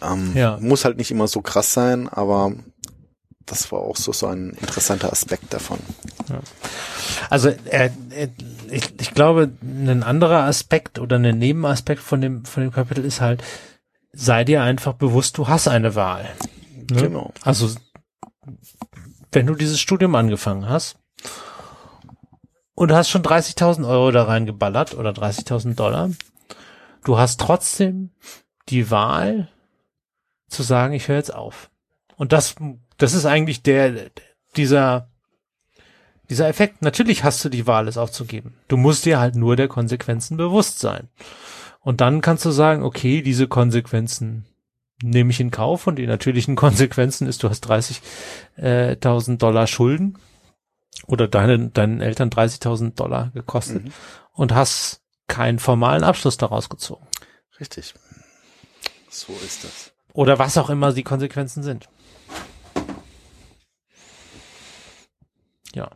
[0.00, 0.58] Ähm, ja.
[0.60, 2.52] Muss halt nicht immer so krass sein, aber
[3.46, 5.78] das war auch so, so ein interessanter Aspekt davon.
[6.28, 6.40] Ja.
[7.30, 8.28] Also äh, äh,
[8.70, 13.20] ich, ich glaube, ein anderer Aspekt oder ein Nebenaspekt von dem, von dem Kapitel ist
[13.20, 13.42] halt,
[14.12, 16.28] sei dir einfach bewusst, du hast eine Wahl.
[16.90, 17.02] Ne?
[17.02, 17.32] Genau.
[17.42, 17.70] Also
[19.32, 20.98] wenn du dieses Studium angefangen hast
[22.74, 26.10] und hast schon 30.000 Euro da reingeballert oder 30.000 Dollar,
[27.04, 28.10] du hast trotzdem
[28.68, 29.48] die Wahl
[30.48, 31.70] zu sagen, ich höre jetzt auf.
[32.16, 32.54] Und das,
[32.98, 34.10] das ist eigentlich der,
[34.56, 35.08] dieser,
[36.28, 36.82] dieser Effekt.
[36.82, 38.54] Natürlich hast du die Wahl, es aufzugeben.
[38.68, 41.08] Du musst dir halt nur der Konsequenzen bewusst sein.
[41.80, 44.46] Und dann kannst du sagen, okay, diese Konsequenzen
[45.02, 50.18] nehme ich in Kauf und die natürlichen Konsequenzen ist, du hast 30.000 äh, Dollar Schulden
[51.06, 53.92] oder deine, deinen Eltern 30.000 Dollar gekostet mhm.
[54.32, 57.06] und hast keinen formalen Abschluss daraus gezogen.
[57.58, 57.94] Richtig.
[59.08, 59.92] So ist das.
[60.12, 61.88] Oder was auch immer die Konsequenzen sind.
[65.74, 65.90] Ja.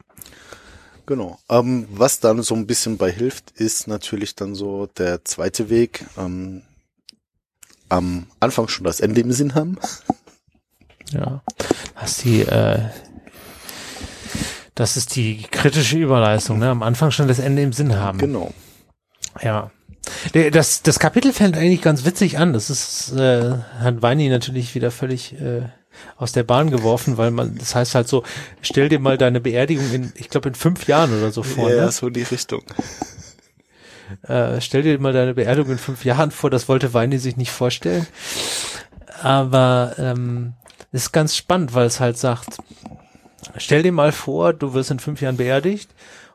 [1.06, 1.38] Genau.
[1.48, 6.04] Ähm, was dann so ein bisschen bei hilft, ist natürlich dann so der zweite Weg.
[6.16, 6.62] Ähm,
[7.88, 9.79] am Anfang schon das Ende im Sinn haben.
[11.11, 11.42] Ja.
[11.94, 12.81] Hast die, äh,
[14.75, 16.68] das ist die kritische Überleistung, ne?
[16.68, 18.18] Am Anfang schon das Ende im Sinn haben.
[18.18, 18.53] Genau.
[19.42, 19.70] Ja.
[20.53, 22.53] Das, das Kapitel fällt eigentlich ganz witzig an.
[22.53, 25.62] Das ist, äh, hat Weini natürlich wieder völlig äh,
[26.16, 28.22] aus der Bahn geworfen, weil man, das heißt halt so,
[28.61, 31.70] stell dir mal deine Beerdigung in, ich glaube, in fünf Jahren oder so vor.
[31.70, 31.92] Ja, ne?
[31.92, 32.62] so die Richtung.
[34.22, 37.50] Äh, stell dir mal deine Beerdigung in fünf Jahren vor, das wollte Weini sich nicht
[37.50, 38.06] vorstellen.
[39.22, 40.54] Aber ähm,
[40.92, 42.58] ist ganz spannend, weil es halt sagt,
[43.56, 45.90] stell dir mal vor, du wirst in fünf Jahren beerdigt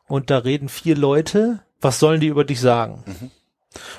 [0.08, 3.04] und da reden vier Leute, was sollen die über dich sagen?
[3.06, 3.32] Mhm.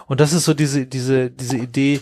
[0.07, 2.01] Und das ist so diese, diese, diese Idee,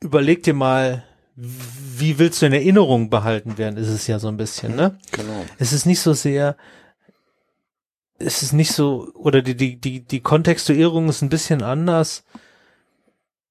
[0.00, 1.04] überleg dir mal,
[1.36, 4.98] wie willst du in Erinnerung behalten werden, ist es ja so ein bisschen, ne?
[5.12, 5.44] Genau.
[5.58, 6.56] Es ist nicht so sehr,
[8.24, 12.24] es ist nicht so, oder die, die, die, die Kontextuierung ist ein bisschen anders,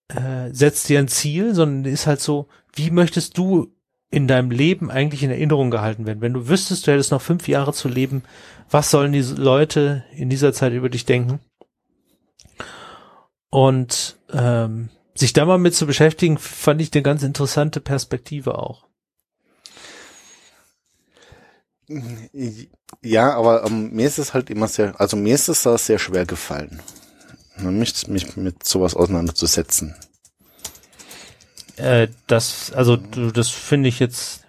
[0.07, 3.73] äh, setzt dir ein Ziel, sondern ist halt so, wie möchtest du
[4.09, 6.21] in deinem Leben eigentlich in Erinnerung gehalten werden?
[6.21, 8.23] Wenn du wüsstest, du hättest noch fünf Jahre zu leben,
[8.69, 11.39] was sollen die Leute in dieser Zeit über dich denken?
[13.49, 18.85] Und ähm, sich da mal mit zu beschäftigen, fand ich eine ganz interessante Perspektive auch.
[23.01, 25.99] Ja, aber ähm, mir ist es halt immer sehr, also mir ist es da sehr
[25.99, 26.81] schwer gefallen,
[27.57, 29.95] mich, mich mit sowas auseinanderzusetzen.
[31.77, 34.41] Äh, das, also das finde ich jetzt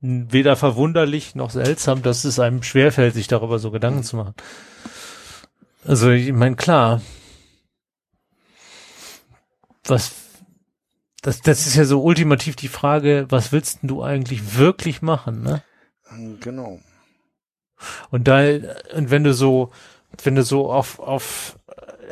[0.00, 4.34] weder verwunderlich noch seltsam, dass es einem schwerfällt, sich darüber so Gedanken zu machen.
[5.86, 7.00] Also ich meine, klar,
[9.84, 10.12] was
[11.22, 15.42] das, das ist ja so ultimativ die Frage, was willst denn du eigentlich wirklich machen,
[15.42, 15.62] ne?
[16.40, 16.80] Genau.
[18.10, 18.40] Und da,
[18.94, 19.70] und wenn du so,
[20.22, 21.58] wenn du so auf, auf,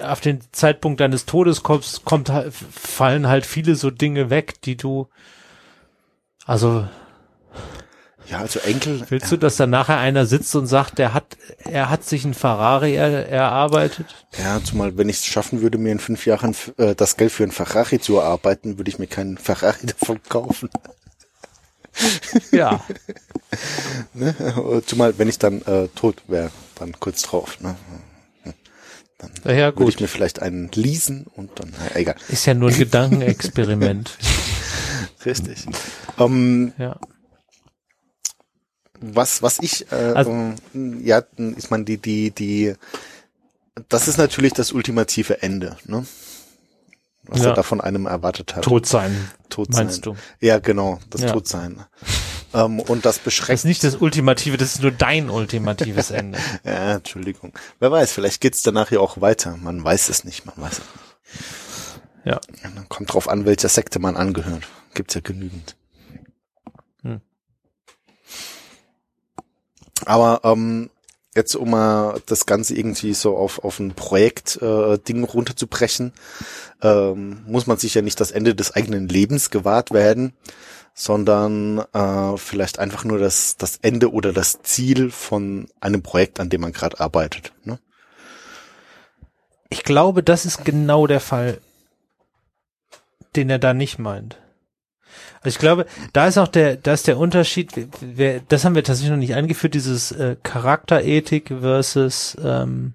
[0.03, 4.77] auf den Zeitpunkt deines Todes kommst, kommt halt, fallen halt viele so Dinge weg, die
[4.77, 5.09] du
[6.45, 6.89] Also
[8.27, 9.05] Ja, also Enkel.
[9.09, 12.35] willst du, dass da nachher einer sitzt und sagt, der hat, er hat sich ein
[12.35, 14.15] Ferrari er, erarbeitet?
[14.37, 17.43] Ja, zumal wenn ich es schaffen würde, mir in fünf Jahren äh, das Geld für
[17.45, 20.71] einen Ferrari zu erarbeiten, würde ich mir keinen Ferrari davon kaufen.
[22.53, 22.85] Ja.
[24.15, 24.83] Ne?
[24.87, 27.61] Zumal wenn ich dann äh, tot wäre, dann kurz drauf.
[27.61, 27.77] Ne?
[29.45, 32.17] Ja, ja, Würde ich mir vielleicht einen leasen und dann, na, egal.
[32.29, 34.19] Ist ja nur ein Gedankenexperiment.
[35.25, 35.67] Richtig.
[36.19, 36.99] Ähm, Ja.
[39.01, 41.23] was, was ich, äh, Also- ähm, ja,
[41.57, 42.75] ich meine, die, die, die,
[43.89, 46.05] das ist natürlich das ultimative Ende, ne?
[47.25, 47.51] Was Ja.
[47.51, 48.65] er da von einem erwartet hat.
[48.65, 50.15] Tot sein, Tot meinst sein.
[50.15, 50.47] du?
[50.47, 51.31] Ja, genau, das Ja.
[51.33, 51.85] Todsein.
[52.53, 53.61] Ähm, und das Das beschränkt.
[53.61, 56.39] ist nicht das Ultimative, das ist nur dein ultimatives Ende.
[56.65, 57.53] Ja, Entschuldigung.
[57.79, 59.57] Wer weiß, vielleicht geht's danach ja auch weiter.
[59.57, 61.45] Man weiß es nicht, man weiß es nicht.
[62.25, 62.41] Ja.
[62.63, 64.65] Dann kommt drauf an, welcher Sekte man angehört.
[64.95, 65.77] Gibt's ja genügend.
[67.03, 67.21] Hm.
[70.05, 70.91] Aber ähm,
[71.35, 76.13] jetzt um mal das Ganze irgendwie so auf, auf ein Projekt-Ding äh, runterzubrechen,
[76.83, 80.35] ähm, muss man sich ja nicht das Ende des eigenen Lebens gewahrt werden,
[80.95, 86.51] sondern äh, vielleicht einfach nur das, das Ende oder das Ziel von einem Projekt, an
[86.51, 87.53] dem man gerade arbeitet.
[87.65, 87.79] Ne?
[89.71, 91.59] Ich glaube, das ist genau der Fall,
[93.37, 94.42] den er da nicht meint.
[95.43, 97.71] Also ich glaube, da ist auch der, da ist der Unterschied,
[98.01, 102.95] wer, das haben wir tatsächlich noch nicht eingeführt, dieses äh, Charakterethik versus ähm,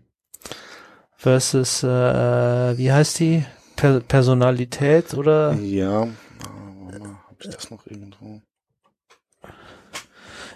[1.15, 3.45] versus äh, wie heißt die?
[3.75, 6.07] Per Personalität oder Ja, äh,
[6.85, 8.41] warte hab ich das noch irgendwo?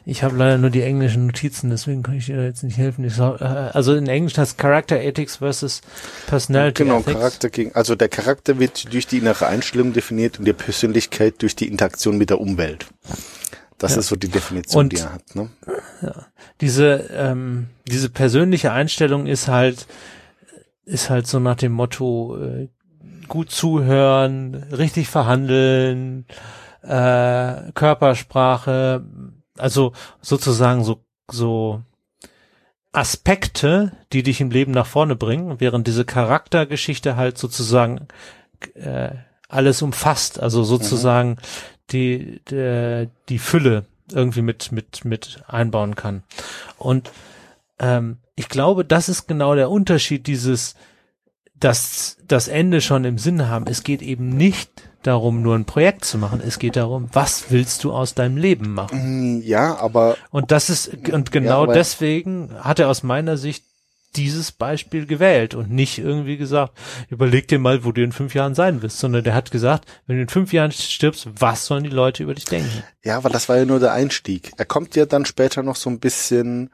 [0.06, 3.08] Ich habe leider nur die englischen Notizen, deswegen kann ich dir jetzt nicht helfen.
[3.10, 5.82] Sag, äh, also in Englisch heißt Character Ethics versus
[6.28, 7.18] Personality Genau, Ethics.
[7.18, 11.56] Charakter gegen, also der Charakter wird durch die innere Einstellung definiert und die Persönlichkeit durch
[11.56, 12.88] die Interaktion mit der Umwelt.
[13.78, 14.00] Das Ja.
[14.00, 15.36] ist so die Definition, Und- die er hat.
[15.36, 15.50] Ne?
[16.62, 19.88] diese ähm, diese persönliche Einstellung ist halt
[20.86, 22.68] ist halt so nach dem Motto äh,
[23.28, 26.26] gut zuhören, richtig verhandeln,
[26.84, 29.04] äh, Körpersprache,
[29.58, 31.82] also sozusagen so so
[32.92, 38.08] Aspekte, die dich im Leben nach vorne bringen, während diese Charaktergeschichte halt sozusagen
[38.74, 39.12] äh,
[39.48, 41.38] alles umfasst, also sozusagen
[41.92, 46.24] die, die die Fülle irgendwie mit mit mit einbauen kann.
[46.78, 47.12] Und
[47.80, 50.76] ähm, ich glaube, das ist genau der Unterschied dieses,
[51.56, 53.68] dass das Ende schon im Sinn haben.
[53.68, 56.42] Es geht eben nicht darum, nur ein Projekt zu machen.
[56.46, 59.38] Es geht darum, was willst du aus deinem Leben machen?
[59.40, 63.64] Mm, Ja, aber Und das ist, und genau aber- deswegen hat er aus meiner Sicht
[64.18, 66.78] dieses Beispiel gewählt und nicht irgendwie gesagt,
[67.10, 70.18] überleg dir mal, wo du in fünf Jahren sein wirst, sondern der hat gesagt, wenn
[70.18, 72.84] du in fünf Jahren stirbst, was sollen die Leute über dich denken?
[73.04, 74.52] ja, aber das war ja nur der Einstieg.
[74.58, 76.72] Er kommt ja dann später noch so ein bisschen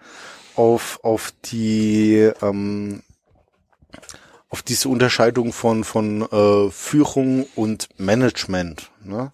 [0.56, 3.04] auf auf die ähm,
[4.50, 8.90] auf diese Unterscheidung von von äh, Führung und Management.
[9.04, 9.32] Ne?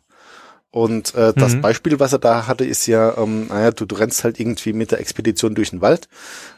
[0.72, 1.62] Und äh, das Mhm.
[1.62, 4.90] Beispiel, was er da hatte, ist ja, ähm, naja, du, du rennst halt irgendwie mit
[4.90, 6.10] der Expedition durch den Wald,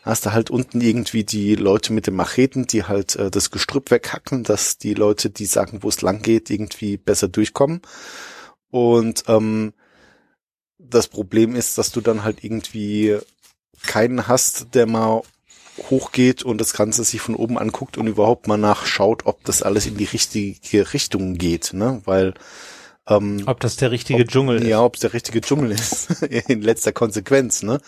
[0.03, 3.91] hast da halt unten irgendwie die Leute mit den Macheten, die halt äh, das Gestrüpp
[3.91, 7.81] weghacken, dass die Leute, die sagen, wo es lang geht, irgendwie besser durchkommen.
[8.71, 9.73] Und ähm,
[10.77, 13.17] das Problem ist, dass du dann halt irgendwie
[13.83, 15.23] keinen hast, der mal
[15.89, 19.85] hochgeht und das Ganze sich von oben anguckt und überhaupt mal nachschaut, ob das alles
[19.85, 22.01] in die richtige Richtung geht, ne?
[22.05, 22.33] Weil
[23.07, 24.67] ähm, Ob das der richtige Dschungel ist.
[24.67, 27.79] ja, ob es der richtige Dschungel ist, in letzter Konsequenz, ne?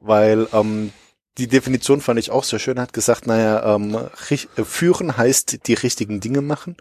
[0.00, 0.92] Weil ähm,
[1.38, 5.74] die Definition fand ich auch sehr schön, hat gesagt, naja, ähm, äh, führen heißt die
[5.74, 6.76] richtigen Dinge machen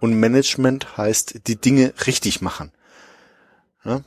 [0.00, 2.72] und Management heißt die Dinge richtig machen.
[3.84, 4.00] Ja?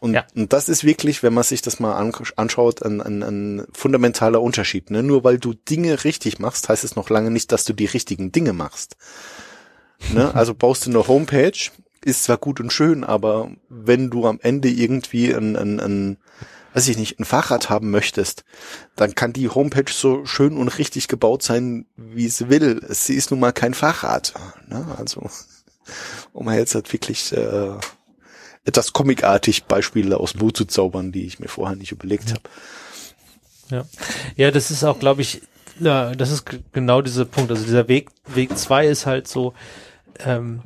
[0.00, 0.26] Und, Ja.
[0.34, 4.40] und das ist wirklich, wenn man sich das mal an, anschaut, ein, ein, ein fundamentaler
[4.40, 4.90] Unterschied.
[4.90, 5.02] Ne?
[5.02, 8.32] Nur weil du Dinge richtig machst, heißt es noch lange nicht, dass du die richtigen
[8.32, 8.96] Dinge machst.
[10.12, 10.30] Ne?
[10.34, 11.70] Also baust du eine Homepage,
[12.04, 16.16] ist zwar gut und schön, aber wenn du am Ende irgendwie ein, ein, ein
[16.72, 18.44] weiß ich nicht, ein Fahrrad haben möchtest,
[18.96, 22.84] dann kann die Homepage so schön und richtig gebaut sein, wie sie will.
[22.90, 24.34] Sie ist nun mal kein Fahrrad.
[24.68, 24.86] Ne?
[24.98, 25.28] Also,
[26.34, 27.70] um jetzt halt wirklich äh,
[28.66, 32.42] etwas comicartig Beispiele aus dem Hut zu zaubern, die ich mir vorher nicht überlegt habe.
[33.70, 33.84] Ja,
[34.36, 35.40] ja, das ist auch, glaube ich,
[35.80, 37.50] ja, das ist genau dieser Punkt.
[37.50, 39.54] Also dieser Weg, Weg zwei ist halt so
[40.20, 40.62] ähm,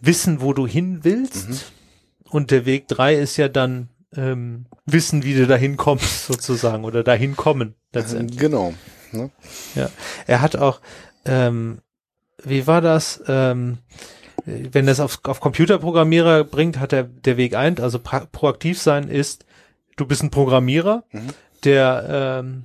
[0.00, 1.48] wissen, wo du hin willst.
[1.48, 1.58] Mhm.
[2.30, 7.02] Und der Weg drei ist ja dann ähm, wissen, wie du dahin kommst, sozusagen, oder
[7.02, 8.38] dahin kommen letztendlich.
[8.38, 8.74] Genau.
[9.12, 9.30] Ne?
[9.74, 9.90] Ja,
[10.26, 10.80] er hat auch,
[11.24, 11.78] ähm,
[12.42, 13.22] wie war das?
[13.26, 13.78] Ähm,
[14.44, 19.44] wenn das auf, auf Computerprogrammierer bringt, hat der, der Weg ein, also proaktiv sein ist,
[19.96, 21.28] du bist ein Programmierer, Mhm.
[21.64, 22.64] der ähm,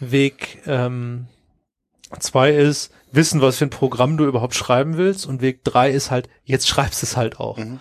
[0.00, 1.26] Weg ähm,
[2.18, 6.10] zwei ist, wissen, was für ein Programm du überhaupt schreiben willst und Weg drei ist
[6.10, 7.58] halt, jetzt schreibst du es halt auch.
[7.58, 7.78] Mhm.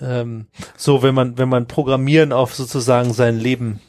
[0.00, 3.80] Ähm, so, wenn man, wenn man Programmieren auf sozusagen sein Leben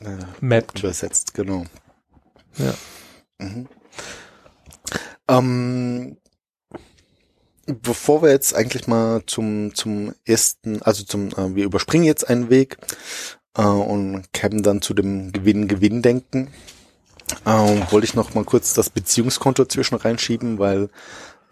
[0.00, 0.78] Äh, mappt.
[0.80, 1.64] übersetzt, genau.
[2.58, 2.74] Ja.
[3.38, 3.68] Mhm.
[5.28, 6.16] Ähm,
[7.66, 12.50] bevor wir jetzt eigentlich mal zum, zum ersten, also zum, äh, wir überspringen jetzt einen
[12.50, 12.78] Weg
[13.56, 16.48] äh, und kämen dann zu dem Gewinn-Gewinn-Denken,
[17.44, 20.88] äh, wollte ich noch mal kurz das Beziehungskonto zwischen reinschieben, weil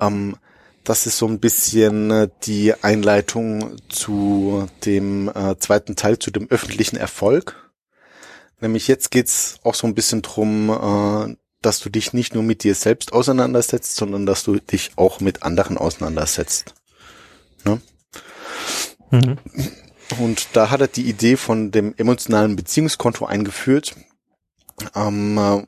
[0.00, 0.36] ähm,
[0.84, 6.48] das ist so ein bisschen äh, die Einleitung zu dem äh, zweiten Teil, zu dem
[6.50, 7.70] öffentlichen Erfolg.
[8.60, 12.64] Nämlich jetzt geht's auch so ein bisschen drum, äh, dass du dich nicht nur mit
[12.64, 16.74] dir selbst auseinandersetzt, sondern dass du dich auch mit anderen auseinandersetzt.
[19.12, 19.38] Mhm.
[20.18, 23.94] Und da hat er die Idee von dem emotionalen Beziehungskonto eingeführt,
[24.94, 25.62] ähm, äh,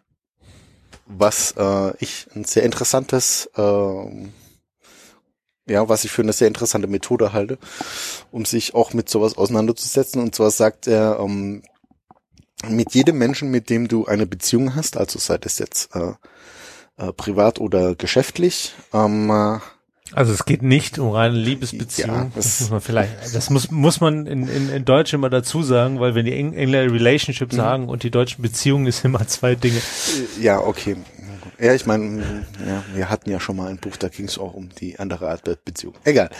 [1.06, 4.30] was äh, ich ein sehr interessantes, äh,
[5.66, 7.58] ja, was ich für eine sehr interessante Methode halte,
[8.32, 10.20] um sich auch mit sowas auseinanderzusetzen.
[10.20, 11.62] Und zwar sagt er, ähm,
[12.68, 16.12] mit jedem Menschen, mit dem du eine Beziehung hast, also sei das jetzt äh,
[16.98, 19.58] äh, privat oder geschäftlich, ähm, äh,
[20.12, 22.10] Also es geht nicht um reine Liebesbeziehung.
[22.14, 25.30] Ja, das, das- muss man vielleicht, das muss, muss man in, in, in Deutsch immer
[25.30, 27.56] dazu sagen, weil wenn die Eng- Engländer Relationship Mhm.
[27.56, 29.80] sagen und die deutschen Beziehungen ist immer zwei Dinge.
[30.40, 30.96] Ja, okay.
[31.58, 34.54] Ja, ich meine, ja, wir hatten ja schon mal ein Buch, da ging es auch
[34.54, 35.94] um die andere Art der Beziehung.
[36.04, 36.30] Egal.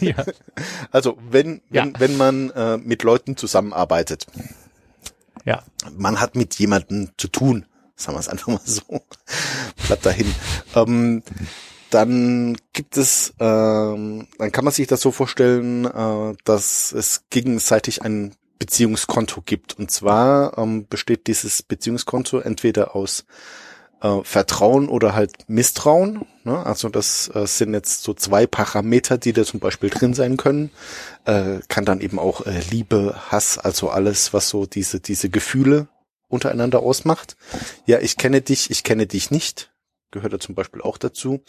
[0.00, 0.24] Ja.
[0.90, 2.00] Also wenn, wenn, Ja.
[2.00, 4.26] wenn man äh, mit Leuten zusammenarbeitet,
[5.44, 5.62] ja.
[5.96, 8.82] man hat mit jemandem zu tun, sagen wir es einfach mal so,
[9.86, 10.34] bleibt dahin.
[10.74, 11.22] Ähm,
[11.90, 18.02] dann gibt es, ähm, dann kann man sich das so vorstellen, äh, dass es gegenseitig
[18.02, 19.78] ein Beziehungskonto gibt.
[19.78, 23.24] Und zwar ähm, besteht dieses Beziehungskonto entweder aus
[24.00, 26.26] äh, Vertrauen oder halt Misstrauen.
[26.44, 26.64] Ne?
[26.64, 30.70] Also das äh, sind jetzt so zwei Parameter, die da zum Beispiel drin sein können.
[31.24, 35.88] Äh, kann dann eben auch äh, Liebe, Hass, also alles, was so diese diese Gefühle
[36.28, 37.36] untereinander ausmacht.
[37.86, 39.72] Ja, ich kenne dich, ich kenne dich nicht,
[40.10, 41.40] gehört da zum Beispiel auch dazu.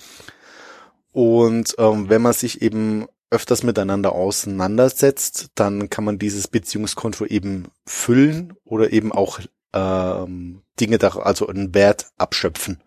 [1.12, 7.68] Und ähm, wenn man sich eben öfters miteinander auseinandersetzt, dann kann man dieses Beziehungskonto eben
[7.86, 9.40] füllen oder eben auch
[9.74, 12.82] ähm, Dinge da, also einen Wert abschöpfen,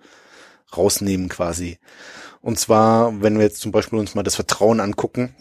[0.76, 1.78] rausnehmen quasi.
[2.40, 5.34] Und zwar, wenn wir jetzt zum Beispiel uns mal das Vertrauen angucken,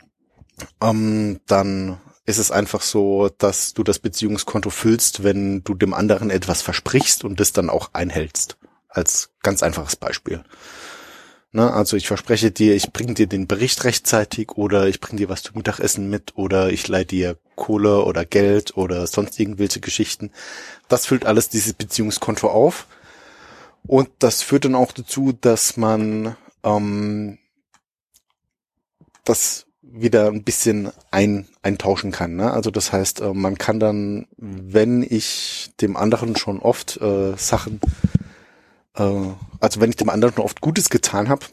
[0.81, 6.29] ähm, dann ist es einfach so, dass du das Beziehungskonto füllst, wenn du dem anderen
[6.29, 8.57] etwas versprichst und das dann auch einhältst.
[8.87, 10.43] Als ganz einfaches Beispiel.
[11.55, 15.29] Ne, also ich verspreche dir, ich bringe dir den Bericht rechtzeitig oder ich bringe dir
[15.29, 20.31] was zum Mittagessen mit oder ich leih dir Kohle oder Geld oder sonst irgendwelche Geschichten.
[20.87, 22.87] Das füllt alles dieses Beziehungskonto auf.
[23.85, 27.37] Und das führt dann auch dazu, dass man ähm,
[29.23, 32.35] das wieder ein bisschen ein, eintauschen kann.
[32.35, 32.51] Ne?
[32.51, 37.79] Also das heißt, äh, man kann dann, wenn ich dem anderen schon oft äh, Sachen,
[38.95, 41.45] äh, also wenn ich dem anderen schon oft Gutes getan habe,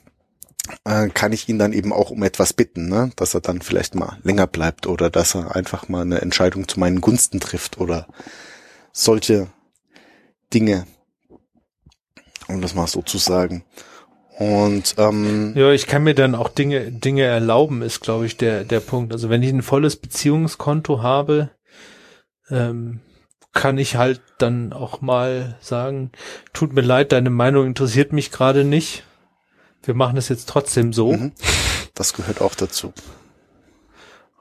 [0.84, 3.10] äh, kann ich ihn dann eben auch um etwas bitten, ne?
[3.16, 6.78] dass er dann vielleicht mal länger bleibt oder dass er einfach mal eine Entscheidung zu
[6.78, 8.06] meinen Gunsten trifft oder
[8.92, 9.48] solche
[10.52, 10.86] Dinge,
[12.48, 13.64] um das mal so zu sagen.
[14.38, 18.64] Und ähm, Ja, ich kann mir dann auch Dinge, Dinge erlauben, ist, glaube ich, der,
[18.64, 19.12] der Punkt.
[19.12, 21.50] Also wenn ich ein volles Beziehungskonto habe,
[22.48, 23.00] ähm,
[23.52, 26.12] kann ich halt dann auch mal sagen,
[26.52, 29.04] tut mir leid, deine Meinung interessiert mich gerade nicht.
[29.82, 31.12] Wir machen es jetzt trotzdem so.
[31.12, 31.32] Mhm.
[31.94, 32.92] das gehört auch dazu.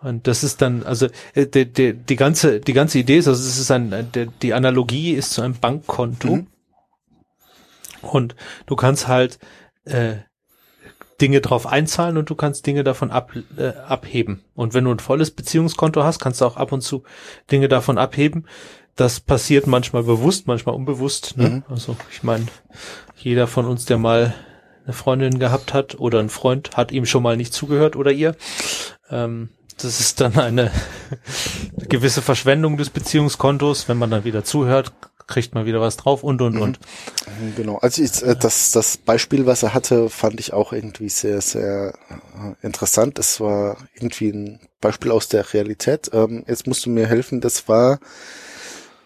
[0.01, 3.41] Und das ist dann, also äh, die, die, die ganze die ganze Idee ist, also
[3.41, 6.47] es ist ein, der, die Analogie ist zu einem Bankkonto Mhm.
[8.01, 9.39] und du kannst halt
[9.83, 10.17] äh,
[11.19, 14.45] Dinge drauf einzahlen und du kannst Dinge davon ab, äh, abheben.
[14.55, 17.03] Und wenn du ein volles Beziehungskonto hast, kannst du auch ab und zu
[17.51, 18.45] Dinge davon abheben.
[18.99, 21.37] Das passiert manchmal bewusst, manchmal unbewusst.
[21.37, 21.49] Ne?
[21.49, 21.63] Mhm.
[21.69, 22.47] Also ich meine,
[23.15, 24.33] jeder von uns, der mal
[24.83, 28.35] eine Freundin gehabt hat oder ein Freund, hat ihm schon mal nicht zugehört oder ihr.
[29.09, 30.69] Ähm, das ist dann eine
[31.87, 33.87] gewisse Verschwendung des Beziehungskontos.
[33.87, 34.91] Wenn man dann wieder zuhört,
[35.27, 36.61] kriegt man wieder was drauf und und Mhm.
[36.61, 36.79] und.
[37.55, 37.77] Genau.
[37.77, 41.93] Also ich, äh, das, das Beispiel, was er hatte, fand ich auch irgendwie sehr, sehr
[42.09, 43.17] äh, interessant.
[43.17, 46.09] Es war irgendwie ein Beispiel aus der Realität.
[46.11, 47.39] Ähm, jetzt musst du mir helfen.
[47.39, 47.99] Das war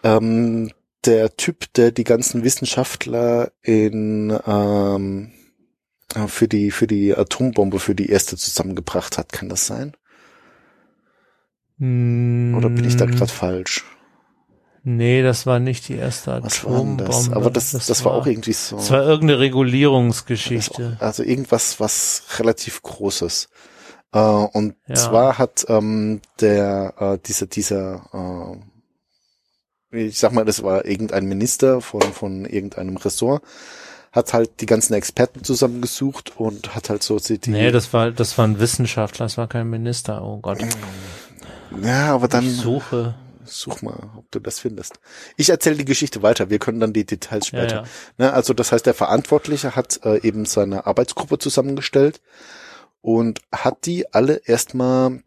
[0.04, 0.70] ähm,
[1.04, 5.32] der Typ, der die ganzen Wissenschaftler in, ähm,
[6.14, 9.32] äh, für die, für die Atombombe, für die erste zusammengebracht hat.
[9.32, 9.94] Kann das sein?
[11.78, 13.84] Oder bin ich da gerade falsch?
[14.84, 17.04] Nee, das war nicht die erste Was war Atombombe.
[17.04, 17.32] das?
[17.32, 18.76] Aber das, das, war auch irgendwie so.
[18.76, 20.92] Das war irgendeine Regulierungsgeschichte.
[20.92, 23.48] Das- Also irgendwas, was relativ Großes.
[24.12, 24.94] Äh, und Ja.
[24.94, 28.56] zwar hat ähm, der äh, dieser dieser äh,
[29.94, 33.42] ich sag mal, das war irgendein Minister von von irgendeinem Ressort,
[34.12, 38.36] hat halt die ganzen Experten zusammengesucht und hat halt so die, Nee, das war, das
[38.38, 40.22] war ein Wissenschaftler, das war kein Minister.
[40.22, 40.58] Oh Gott.
[41.82, 43.14] ja, aber dann Ich suche.
[43.44, 45.00] such mal, ob du das findest.
[45.36, 46.48] Ich erzähle die Geschichte weiter.
[46.50, 47.76] Wir können dann die Details Ja, später.
[47.82, 47.84] ja.
[48.18, 52.20] Ne, also das heißt, der Verantwortliche hat äh, eben seine Arbeitsgruppe zusammengestellt
[53.02, 55.22] und hat die alle erstmal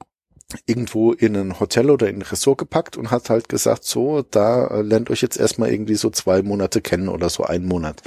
[0.66, 4.68] irgendwo in ein Hotel oder in ein Ressort gepackt und hat halt gesagt, so, da
[4.68, 8.02] äh, lernt euch jetzt erstmal irgendwie so zwei Monate kennen oder so einen Monat.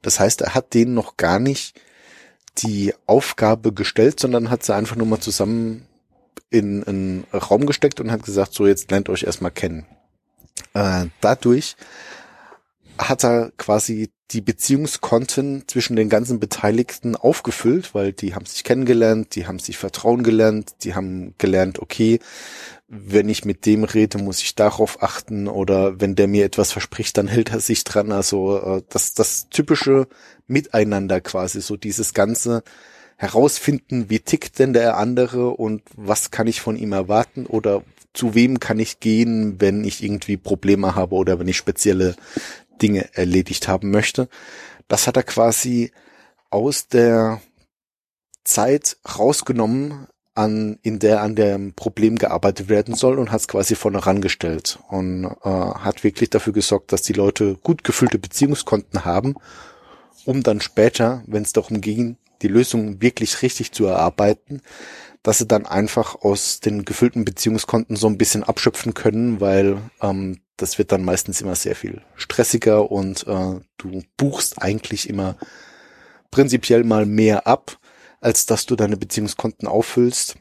[0.00, 1.80] Das heißt, er hat denen noch gar nicht
[2.58, 5.88] die Aufgabe gestellt, sondern hat sie einfach nur mal zusammen
[6.50, 9.86] in einen Raum gesteckt und hat gesagt, so, jetzt lernt euch erstmal kennen.
[10.74, 11.76] Äh, dadurch
[12.98, 19.34] hat er quasi die Beziehungskonten zwischen den ganzen Beteiligten aufgefüllt, weil die haben sich kennengelernt,
[19.34, 22.18] die haben sich vertrauen gelernt, die haben gelernt, okay,
[22.88, 27.16] wenn ich mit dem rede, muss ich darauf achten oder wenn der mir etwas verspricht,
[27.16, 28.12] dann hält er sich dran.
[28.12, 30.08] Also äh, das, das typische
[30.46, 32.62] Miteinander quasi, so dieses ganze
[33.16, 37.82] herausfinden, wie tickt denn der andere und was kann ich von ihm erwarten oder
[38.14, 42.14] zu wem kann ich gehen, wenn ich irgendwie Probleme habe oder wenn ich spezielle
[42.82, 44.28] Dinge erledigt haben möchte.
[44.88, 45.92] Das hat er quasi
[46.50, 47.40] aus der
[48.44, 53.74] Zeit rausgenommen, an, in der an dem Problem gearbeitet werden soll und hat es quasi
[53.74, 59.34] vorne rangestellt und äh, hat wirklich dafür gesorgt, dass die Leute gut gefüllte Beziehungskonten haben,
[60.24, 64.62] um dann später, wenn es darum ging, die Lösung wirklich richtig zu erarbeiten,
[65.22, 70.40] dass sie dann einfach aus den gefüllten Beziehungskonten so ein bisschen abschöpfen können, weil ähm,
[70.56, 75.36] das wird dann meistens immer sehr viel stressiger und äh, du buchst eigentlich immer
[76.30, 77.78] prinzipiell mal mehr ab,
[78.20, 80.36] als dass du deine Beziehungskonten auffüllst.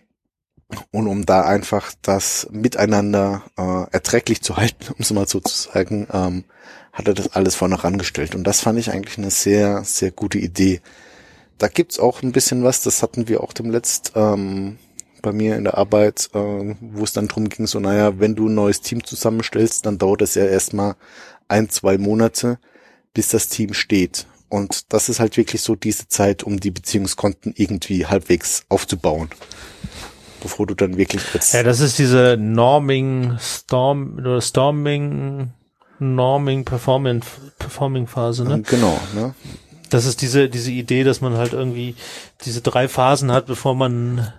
[0.91, 5.69] Und um da einfach das Miteinander äh, erträglich zu halten, um es mal so zu
[5.69, 6.45] sagen, ähm,
[6.93, 8.35] hat er das alles vorne rangestellt.
[8.35, 10.81] Und das fand ich eigentlich eine sehr, sehr gute Idee.
[11.57, 14.77] Da gibt's auch ein bisschen was, das hatten wir auch dem letzt ähm,
[15.21, 18.47] bei mir in der Arbeit, äh, wo es dann drum ging, so naja, wenn du
[18.47, 20.95] ein neues Team zusammenstellst, dann dauert es ja erstmal
[21.47, 22.59] ein, zwei Monate,
[23.13, 24.25] bis das Team steht.
[24.49, 29.29] Und das ist halt wirklich so diese Zeit, um die Beziehungskonten irgendwie halbwegs aufzubauen.
[30.41, 31.53] Bevor du dann wirklich jetzt.
[31.53, 35.51] Ja, das ist diese Norming, Storm, oder Storming,
[35.99, 37.21] Norming, Performing,
[37.59, 38.61] Performing Phase, ne?
[38.63, 39.35] Genau, ne?
[39.89, 41.95] Das ist diese, diese Idee, dass man halt irgendwie
[42.43, 44.33] diese drei Phasen hat, bevor man,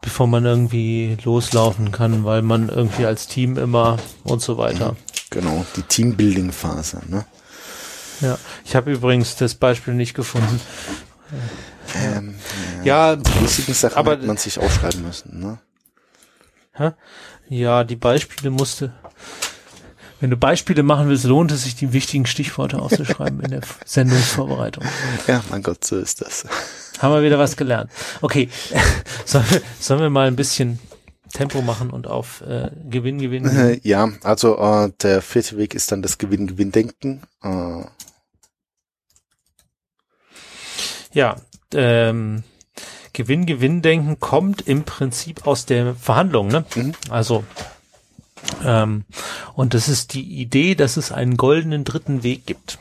[0.00, 4.96] bevor man irgendwie loslaufen kann, weil man irgendwie als Team immer und so weiter.
[5.30, 7.24] Genau, die Teambuilding-Phase, ne?
[8.20, 10.60] Ja, ich habe übrigens das Beispiel nicht gefunden.
[11.94, 12.34] Ähm,
[12.84, 15.58] Ja, die wichtigen Sachen aber- hat man sich aufschreiben müssen, ne?
[16.72, 16.92] hä?
[17.48, 18.92] ja, die Beispiele musste.
[20.20, 24.84] Wenn du Beispiele machen willst, lohnt es sich, die wichtigen Stichworte aufzuschreiben in der Sendungsvorbereitung.
[25.26, 26.44] Ja, mein Gott, so ist das.
[26.98, 27.90] Haben wir wieder was gelernt.
[28.20, 28.48] Okay,
[29.24, 30.78] sollen wir, sollen wir mal ein bisschen
[31.32, 33.56] Tempo machen und auf äh, Gewinn, Gewinn, Gewinn.
[33.56, 37.22] Äh, ja, also äh, der vierte Weg ist dann das Gewinn-Gewinn-Denken.
[37.42, 37.84] Äh,
[41.12, 41.36] Ja,
[41.74, 42.44] ähm,
[43.12, 46.64] Gewinn, Gewinn denken kommt im Prinzip aus der Verhandlung, ne?
[46.76, 46.92] Mhm.
[47.10, 47.44] Also,
[48.64, 49.04] ähm,
[49.54, 52.78] und das ist die Idee, dass es einen goldenen dritten Weg gibt.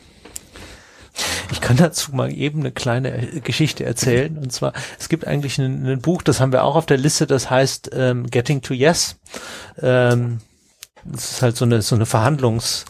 [1.51, 4.37] Ich kann dazu mal eben eine kleine äh, Geschichte erzählen.
[4.37, 7.27] Und zwar, es gibt eigentlich ein, ein Buch, das haben wir auch auf der Liste,
[7.27, 9.17] das heißt ähm, Getting to Yes.
[9.81, 10.39] Ähm,
[11.05, 12.85] das ist halt so eine, so eine Verhandlungs,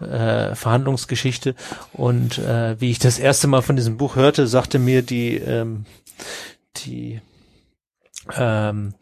[0.00, 1.54] äh, Verhandlungsgeschichte.
[1.92, 5.86] Und äh, wie ich das erste Mal von diesem Buch hörte, sagte mir die, ähm,
[6.76, 7.20] die
[8.36, 8.94] ähm,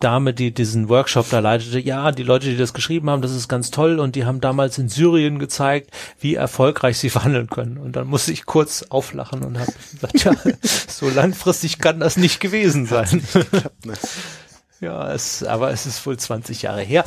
[0.00, 3.48] Dame, die diesen Workshop da leitete, ja, die Leute, die das geschrieben haben, das ist
[3.48, 7.78] ganz toll und die haben damals in Syrien gezeigt, wie erfolgreich sie verhandeln können.
[7.78, 10.34] Und dann musste ich kurz auflachen und habe gesagt, ja,
[10.88, 13.22] so langfristig kann das nicht gewesen sein.
[13.84, 13.94] ne?
[14.82, 17.04] Ja, es, aber es ist wohl 20 Jahre her.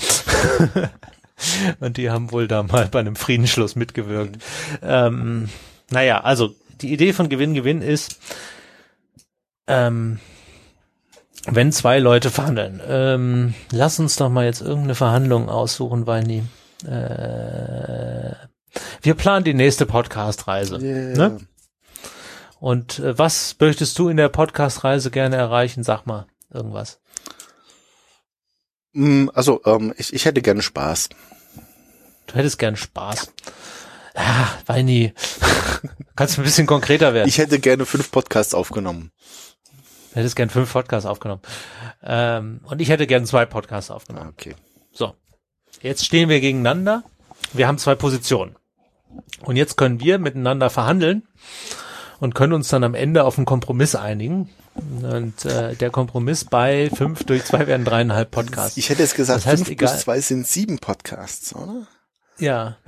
[1.80, 4.38] Und die haben wohl da mal bei einem Friedensschluss mitgewirkt.
[4.84, 5.50] Ähm,
[5.90, 8.20] naja, also die Idee von Gewinn-Gewinn ist,
[9.66, 10.20] ähm,
[11.46, 16.44] wenn zwei Leute verhandeln, ähm, lass uns doch mal jetzt irgendeine Verhandlung aussuchen, Weini.
[16.86, 18.34] Äh,
[19.02, 20.80] wir planen die nächste Podcast-Reise.
[20.80, 21.18] Yeah.
[21.18, 21.38] Ne?
[22.60, 25.84] Und äh, was möchtest du in der Podcast-Reise gerne erreichen?
[25.84, 27.00] Sag mal irgendwas.
[28.94, 31.10] Mm, Also, ähm, ich, ich hätte gerne Spaß.
[32.28, 33.34] Du hättest gern Spaß.
[34.16, 35.14] Ah, Weini.
[36.16, 37.28] Kannst du ein bisschen konkreter werden?
[37.28, 39.12] Ich hätte gerne fünf Podcasts aufgenommen.
[40.14, 41.42] Du hättest gern fünf Podcasts aufgenommen.
[42.04, 44.30] Ähm, und ich hätte gern zwei Podcasts aufgenommen.
[44.30, 44.56] Okay.
[44.92, 45.16] So.
[45.82, 47.04] Jetzt stehen wir gegeneinander.
[47.52, 48.56] Wir haben zwei Positionen.
[49.44, 51.24] Und jetzt können wir miteinander verhandeln
[52.20, 54.50] und können uns dann am Ende auf einen Kompromiss einigen.
[55.02, 58.78] Und äh, der Kompromiss bei fünf durch zwei werden dreieinhalb Podcasts.
[58.78, 61.88] Ich hätte jetzt gesagt, Das heißt, fünf egal- plus zwei sind sieben Podcasts, oder?
[62.38, 62.78] Ja.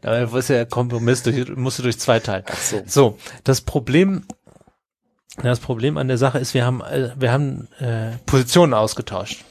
[0.00, 2.44] Da ist ja Kompromiss, durch, musst du durch zwei teilen.
[2.50, 2.82] Ach so.
[2.86, 4.24] So, das Problem,
[5.40, 9.44] das Problem an der Sache ist, wir haben, äh, wir haben äh, Positionen ausgetauscht.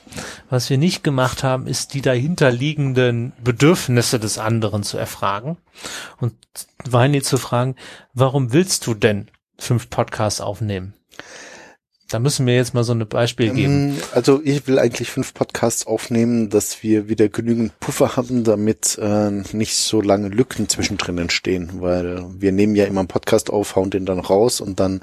[0.49, 5.57] Was wir nicht gemacht haben, ist die dahinterliegenden Bedürfnisse des anderen zu erfragen
[6.19, 6.33] und
[6.83, 7.75] Weini zu fragen,
[8.13, 9.27] warum willst du denn
[9.57, 10.93] fünf Podcasts aufnehmen?
[12.09, 13.91] Da müssen wir jetzt mal so ein Beispiel geben.
[13.91, 18.97] Ähm, Also ich will eigentlich fünf Podcasts aufnehmen, dass wir wieder genügend Puffer haben, damit
[19.01, 23.77] äh, nicht so lange Lücken zwischendrin entstehen, weil wir nehmen ja immer einen Podcast auf,
[23.77, 25.01] hauen den dann raus und dann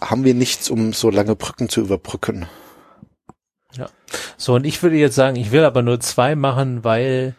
[0.00, 2.46] haben wir nichts, um so lange Brücken zu überbrücken.
[4.36, 7.34] So, und ich würde jetzt sagen, ich will aber nur zwei machen, weil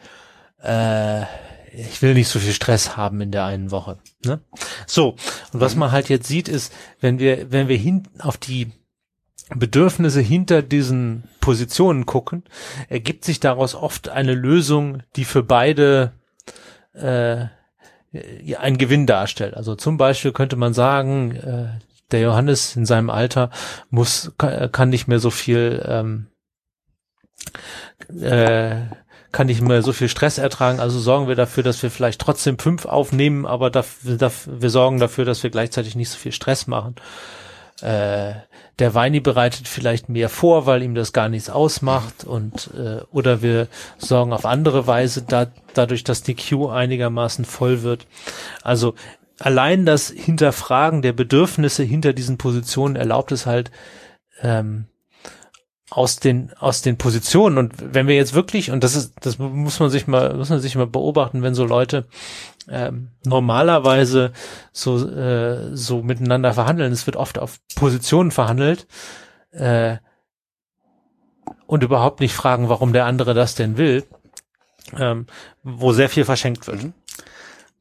[0.64, 1.22] äh,
[1.74, 3.97] ich will nicht so viel Stress haben in der einen Woche.
[4.26, 4.39] Ne?
[4.86, 5.16] So,
[5.53, 8.72] und was man halt jetzt sieht, ist, wenn wir, wenn wir hin auf die
[9.55, 12.43] Bedürfnisse hinter diesen Positionen gucken,
[12.89, 16.12] ergibt sich daraus oft eine Lösung, die für beide
[16.93, 17.45] äh,
[18.43, 19.53] ja, einen Gewinn darstellt.
[19.53, 23.49] Also zum Beispiel könnte man sagen, äh, der Johannes in seinem Alter
[23.89, 26.28] muss kann, nicht mehr so viel ähm,
[28.22, 28.86] äh,
[29.32, 30.80] kann nicht mehr so viel Stress ertragen.
[30.80, 34.99] Also sorgen wir dafür, dass wir vielleicht trotzdem fünf aufnehmen, aber dafür, dafür, wir sorgen
[34.99, 36.95] dafür, dass wir gleichzeitig nicht so viel Stress machen.
[37.82, 38.34] Äh,
[38.80, 43.41] der Weini bereitet vielleicht mehr vor, weil ihm das gar nichts ausmacht und äh, oder
[43.41, 48.08] wir sorgen auf andere Weise da, dadurch, dass die Queue einigermaßen voll wird.
[48.64, 48.95] Also
[49.40, 53.72] allein das Hinterfragen der Bedürfnisse hinter diesen Positionen erlaubt es halt
[54.42, 54.86] ähm,
[55.90, 59.80] aus den aus den Positionen und wenn wir jetzt wirklich und das ist das muss
[59.80, 62.08] man sich mal muss man sich mal beobachten wenn so Leute
[62.68, 64.34] ähm, normalerweise
[64.74, 68.86] so äh, so miteinander verhandeln es wird oft auf Positionen verhandelt
[69.52, 69.98] äh,
[71.68, 74.04] und überhaupt nicht fragen warum der andere das denn will
[74.98, 75.26] ähm,
[75.64, 76.94] wo sehr viel verschenkt wird Mhm.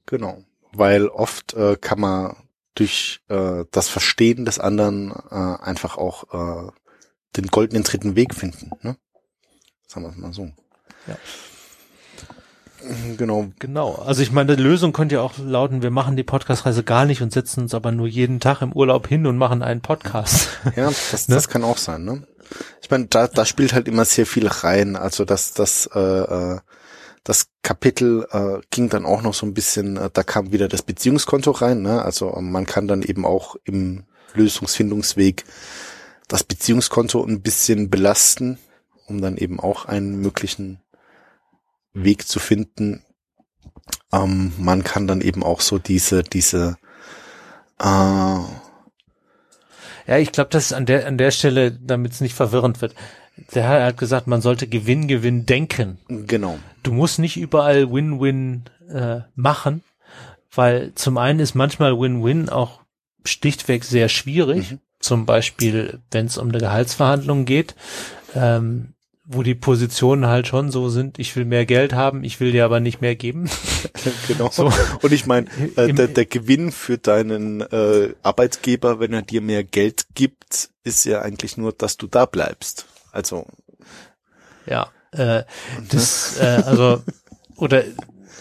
[0.07, 0.39] Genau.
[0.79, 2.37] Weil oft äh, kann man
[2.74, 6.70] durch äh, das Verstehen des anderen äh, einfach auch äh,
[7.37, 8.70] den goldenen dritten Weg finden.
[8.83, 8.97] Ne?
[9.87, 10.51] Sagen wir es mal so.
[11.07, 11.16] Ja.
[13.16, 13.49] Genau.
[13.59, 13.95] Genau.
[13.95, 17.22] Also ich meine, die Lösung könnte ja auch lauten, wir machen die Podcastreise gar nicht
[17.22, 20.49] und setzen uns aber nur jeden Tag im Urlaub hin und machen einen Podcast.
[20.77, 21.35] Ja, das, Ne?
[21.35, 22.05] das kann auch sein.
[22.05, 22.27] Ne?
[22.83, 24.95] Ich meine, da, da spielt halt immer sehr viel rein.
[24.95, 26.59] Also das, das, äh, äh,
[27.27, 30.83] das Kapitel äh, ging dann auch noch so ein bisschen, äh, da kam wieder das
[30.83, 31.83] Beziehungskonto rein.
[31.83, 32.01] Ne?
[32.01, 34.05] Also äh, man kann dann eben auch im
[34.35, 35.45] Lösungsfindungsweg
[36.29, 38.59] das Beziehungskonto ein bisschen belasten,
[39.09, 40.81] um dann eben auch einen möglichen
[41.93, 43.03] Weg zu finden.
[44.12, 46.77] Ähm, man kann dann eben auch so diese, diese
[47.81, 48.47] äh, Ja,
[50.07, 52.95] ich glaube, das ist an der, an der Stelle, damit es nicht verwirrend wird.
[53.55, 55.99] Der Herr hat gesagt, man sollte Gewinn, Gewinn denken.
[56.09, 56.59] genau.
[56.82, 59.82] Du musst nicht überall Win-Win äh, machen,
[60.55, 62.80] weil zum einen ist manchmal Win-Win auch
[63.24, 64.72] stichtweg sehr schwierig.
[64.72, 64.78] Mhm.
[65.01, 67.74] Zum Beispiel, wenn es um eine Gehaltsverhandlung geht,
[68.34, 72.53] ähm, wo die Positionen halt schon so sind, ich will mehr Geld haben, ich will
[72.53, 73.51] dir aber nicht mehr geben.
[74.28, 74.51] Genau.
[74.51, 74.70] So.
[75.03, 79.64] Und ich meine, äh, der, der Gewinn für deinen äh, Arbeitgeber, wenn er dir mehr
[79.64, 82.87] Geld gibt, ist ja eigentlich nur, dass du da bleibst.
[83.17, 83.47] Also,
[84.67, 85.45] Ja, äh,
[85.91, 87.03] das, äh, also,
[87.57, 87.83] oder,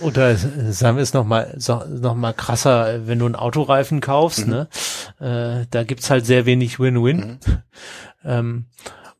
[0.01, 4.51] oder sagen wir es nochmal so, noch mal krasser, wenn du einen Autoreifen kaufst, Mhm.
[4.53, 4.67] ne,
[5.61, 7.17] äh, da gibt's halt sehr wenig Win-Win.
[7.17, 7.39] Mhm.
[8.25, 8.65] Ähm,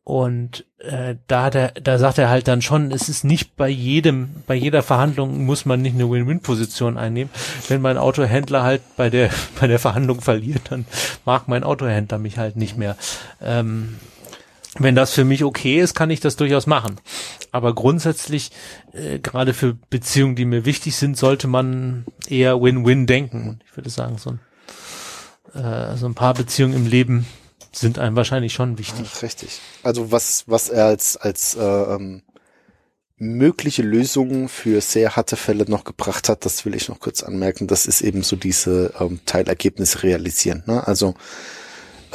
[0.04, 3.70] und äh, da, hat er, da sagt er halt dann schon, es ist nicht bei
[3.70, 7.32] jedem, bei jeder Verhandlung muss man nicht eine Win-Win-Position einnehmen.
[7.70, 9.30] Wenn mein Autohändler halt bei der,
[9.60, 10.86] bei der Verhandlung verliert, dann
[11.24, 12.98] mag mein Autohändler mich halt nicht mehr.
[13.42, 13.98] Ähm,
[14.78, 16.98] wenn das für mich okay ist, kann ich das durchaus machen.
[17.52, 18.52] Aber grundsätzlich,
[18.92, 23.60] äh, gerade für Beziehungen, die mir wichtig sind, sollte man eher Win-Win denken.
[23.66, 27.26] Ich würde sagen, so ein, äh, so ein paar Beziehungen im Leben
[27.72, 29.06] sind einem wahrscheinlich schon wichtig.
[29.14, 29.60] ach, richtig.
[29.84, 32.24] Also was, was er als, als äh, ähm,
[33.18, 37.68] mögliche Lösungen für sehr harte Fälle noch gebracht hat, das will ich noch kurz anmerken,
[37.68, 40.64] das ist eben so diese ähm, Teilergebnisse realisieren.
[40.66, 40.86] Ne?
[40.86, 41.16] Also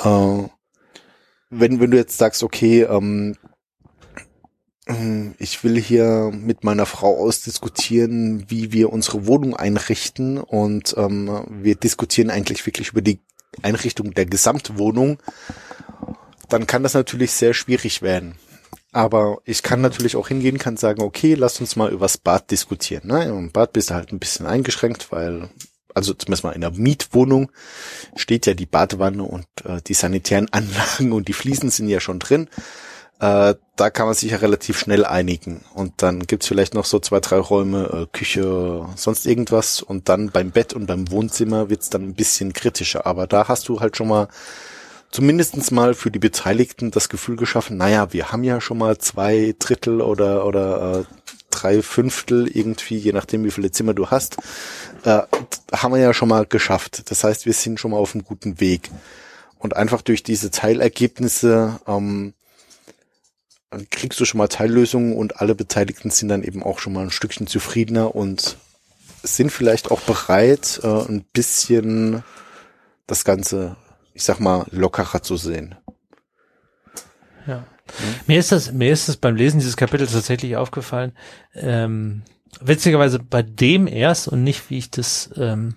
[0.05, 0.43] äh,
[1.51, 3.37] wenn, wenn du jetzt sagst, okay, ähm,
[5.39, 11.77] ich will hier mit meiner Frau ausdiskutieren, wie wir unsere Wohnung einrichten und ähm, wir
[11.77, 13.21] diskutieren eigentlich wirklich über die
[13.63, 15.19] Einrichtung der Gesamtwohnung,
[16.49, 18.37] dann kann das natürlich sehr schwierig werden.
[18.93, 23.07] Aber ich kann natürlich auch hingehen, kann sagen, okay, lass uns mal übers Bad diskutieren.
[23.07, 23.25] Ne?
[23.25, 25.51] Im Bad bist du halt ein bisschen eingeschränkt, weil,
[25.95, 27.51] also zumindest mal in der Mietwohnung
[28.17, 32.19] steht ja die Badewanne und äh, die sanitären Anlagen und die Fliesen sind ja schon
[32.19, 32.49] drin.
[33.21, 35.63] Äh, da kann man sich ja relativ schnell einigen.
[35.75, 39.83] Und dann gibt's vielleicht noch so zwei, drei Räume, äh, Küche, sonst irgendwas.
[39.83, 43.07] Und dann beim Bett und beim Wohnzimmer wird's dann ein bisschen kritischer.
[43.07, 44.29] Aber da hast du halt schon mal
[45.11, 49.55] zumindestens mal für die Beteiligten das Gefühl geschaffen, naja, wir haben ja schon mal zwei
[49.59, 51.05] Drittel oder, oder äh,
[51.51, 54.37] drei Fünftel irgendwie, je nachdem wie viele Zimmer du hast,
[55.05, 55.23] äh,
[55.73, 57.11] haben wir ja schon mal geschafft.
[57.11, 58.91] Das heißt, wir sind schon mal auf einem guten Weg.
[59.59, 62.35] Und einfach durch diese Teilergebnisse ähm,
[63.91, 67.11] kriegst du schon mal Teillösungen und alle Beteiligten sind dann eben auch schon mal ein
[67.11, 68.57] Stückchen zufriedener und
[69.23, 72.25] sind vielleicht auch bereit, äh, ein bisschen
[73.07, 73.77] das Ganze
[74.21, 75.77] ich sag mal, lockerer zu sehen.
[77.47, 77.65] Ja.
[77.97, 78.15] Hm?
[78.27, 81.13] Mir ist das, mir ist das beim Lesen dieses Kapitels tatsächlich aufgefallen,
[81.55, 82.23] ähm,
[82.61, 85.77] witzigerweise bei dem erst und nicht, wie ich das, ähm,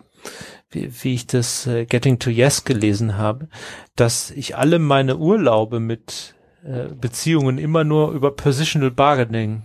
[0.70, 3.48] wie, wie ich das äh, Getting to Yes gelesen habe,
[3.96, 9.64] dass ich alle meine Urlaube mit äh, Beziehungen immer nur über Positional Bargaining,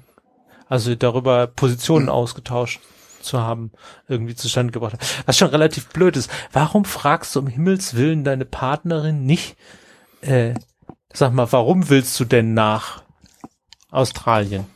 [0.68, 2.12] also darüber Positionen mhm.
[2.12, 2.80] ausgetauscht
[3.20, 3.72] zu haben,
[4.06, 5.22] irgendwie zustande gebracht hat.
[5.26, 6.30] Was schon relativ blöd ist.
[6.52, 9.56] Warum fragst du um Himmels Willen deine Partnerin nicht,
[10.20, 10.54] äh,
[11.12, 13.02] sag mal, warum willst du denn nach
[13.90, 14.66] Australien?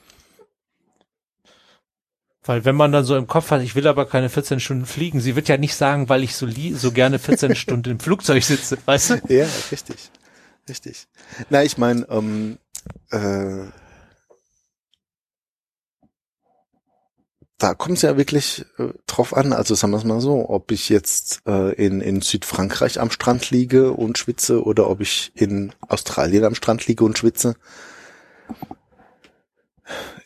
[2.45, 5.21] Weil wenn man dann so im Kopf hat, ich will aber keine 14 Stunden fliegen,
[5.21, 8.43] sie wird ja nicht sagen, weil ich so, li so gerne 14 Stunden im Flugzeug
[8.43, 9.15] sitze, weißt du?
[9.29, 10.11] Ja, richtig.
[10.69, 11.07] Richtig.
[11.51, 12.59] Na, ich meine, ähm,
[13.11, 13.67] äh,
[17.59, 19.53] da kommt es ja wirklich äh, drauf an.
[19.53, 23.51] Also sagen wir es mal so, ob ich jetzt äh, in, in Südfrankreich am Strand
[23.51, 27.55] liege und schwitze oder ob ich in Australien am Strand liege und schwitze,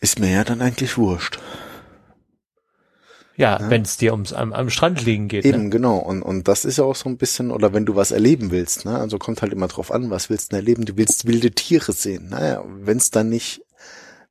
[0.01, 1.39] ist mir ja dann eigentlich wurscht.
[3.37, 3.71] Ja, ja.
[3.71, 5.45] wenn es dir ums am, am Strand liegen geht.
[5.45, 5.71] Eben, ne?
[5.71, 5.99] genau.
[5.99, 8.85] Und, und das ist ja auch so ein bisschen, oder wenn du was erleben willst,
[8.85, 8.99] ne?
[8.99, 10.85] Also kommt halt immer drauf an, was willst du denn erleben?
[10.87, 12.29] Du willst wilde Tiere sehen.
[12.31, 13.63] Naja, wenn es dann nicht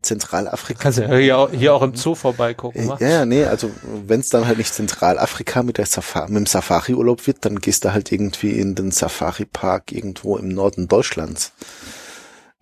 [0.05, 0.81] Zentralafrika.
[0.81, 2.97] Kannst du hier auch, hier auch im Zoo vorbeigucken, wa?
[2.99, 6.45] Ja, ja, nee, also wenn es dann halt nicht Zentralafrika mit der Safari, mit dem
[6.45, 11.51] Safari-Urlaub wird, dann gehst du halt irgendwie in den Safari-Park irgendwo im Norden Deutschlands.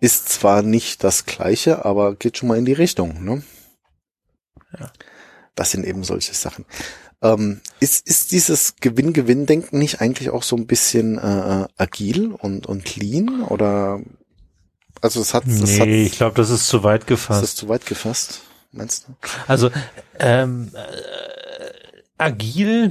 [0.00, 3.42] Ist zwar nicht das gleiche, aber geht schon mal in die Richtung, ne?
[4.78, 4.90] Ja.
[5.54, 6.64] Das sind eben solche Sachen.
[7.22, 12.66] Ähm, ist, ist dieses Gewinn-Gewinn-Denken nicht eigentlich auch so ein bisschen äh, äh agil und,
[12.66, 14.00] und lean oder
[15.00, 15.46] also es hat.
[15.46, 17.42] Es nee, hat, ich glaube, das ist zu weit gefasst.
[17.42, 18.40] Ist das zu weit gefasst,
[18.72, 19.14] meinst du?
[19.46, 19.70] Also
[20.18, 22.90] ähm, äh, agil.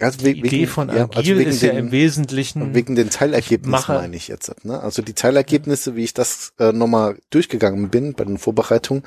[0.00, 2.94] Also wegen, die Idee von ja, also agil also ist den, ja im Wesentlichen wegen
[2.94, 4.64] den Teilergebnissen meine ich jetzt.
[4.64, 4.80] Ne?
[4.80, 9.02] Also die Teilergebnisse, wie ich das äh, nochmal durchgegangen bin bei den Vorbereitungen,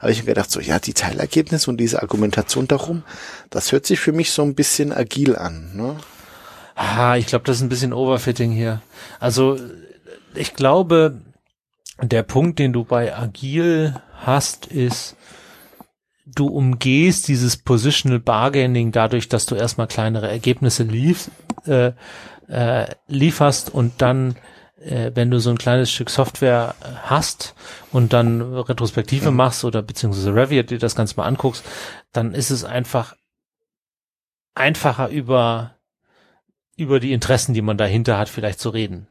[0.00, 3.02] habe ich mir gedacht, so ja, die Teilergebnisse und diese Argumentation darum,
[3.50, 5.70] das hört sich für mich so ein bisschen agil an.
[5.74, 5.96] Ne?
[6.74, 8.82] Ah, ich glaube, das ist ein bisschen Overfitting hier.
[9.20, 9.58] Also
[10.34, 11.20] ich glaube,
[12.00, 15.16] der Punkt, den du bei Agil hast, ist,
[16.26, 21.30] du umgehst dieses Positional Bargaining dadurch, dass du erstmal kleinere Ergebnisse lief,
[21.66, 21.92] äh,
[22.48, 24.36] äh, lieferst und dann,
[24.80, 27.54] äh, wenn du so ein kleines Stück Software hast
[27.92, 29.36] und dann Retrospektive mhm.
[29.36, 31.64] machst oder beziehungsweise Revit dir das Ganze mal anguckst,
[32.12, 33.16] dann ist es einfach
[34.54, 35.76] einfacher über
[36.76, 39.06] über die Interessen, die man dahinter hat, vielleicht zu reden.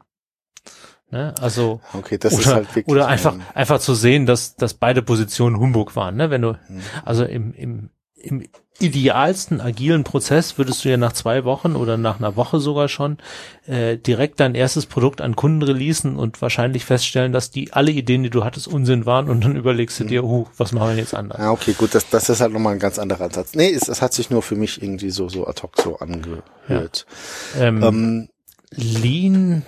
[1.12, 1.34] Ne?
[1.40, 5.02] Also okay, das oder, ist halt wirklich oder einfach einfach zu sehen, dass dass beide
[5.02, 6.16] Positionen Humbug waren.
[6.16, 6.30] Ne?
[6.30, 6.80] Wenn du mhm.
[7.04, 8.44] also im im im
[8.78, 13.18] idealsten agilen Prozess würdest du ja nach zwei Wochen oder nach einer Woche sogar schon
[13.66, 18.22] äh, direkt dein erstes Produkt an Kunden releasen und wahrscheinlich feststellen, dass die alle Ideen,
[18.22, 20.08] die du hattest, Unsinn waren und dann überlegst du mhm.
[20.08, 21.38] dir, uh, was machen wir jetzt anders?
[21.38, 23.54] Ja, okay, gut, das, das ist halt nochmal ein ganz anderer Ansatz.
[23.54, 27.06] Nee, es, es hat sich nur für mich irgendwie so so ad hoc so angehört.
[27.54, 27.62] Ja.
[27.62, 28.28] Ähm, ähm,
[28.74, 29.62] Lean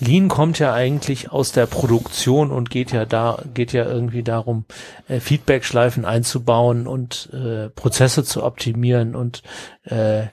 [0.00, 4.64] Lean kommt ja eigentlich aus der Produktion und geht ja da, geht ja irgendwie darum,
[5.08, 9.42] äh, Feedback-Schleifen einzubauen und äh, Prozesse zu optimieren und
[9.84, 10.24] äh,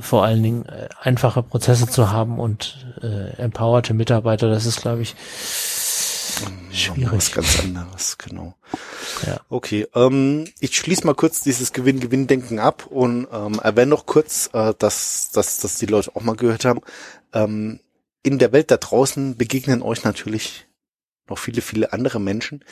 [0.00, 4.48] vor allen Dingen äh, einfache Prozesse zu haben und äh, empowerte Mitarbeiter.
[4.48, 5.16] Das ist, glaube ich,
[6.70, 7.12] schwierig.
[7.12, 8.54] Was ganz anderes, genau.
[9.26, 9.40] Ja.
[9.48, 14.74] Okay, ähm, ich schließe mal kurz dieses Gewinn-Gewinn-Denken ab und ähm, erwähne noch kurz, äh,
[14.78, 16.80] dass, dass, dass die Leute auch mal gehört haben.
[17.32, 17.80] Ähm,
[18.22, 20.66] in der Welt da draußen begegnen euch natürlich
[21.28, 22.64] noch viele, viele andere Menschen.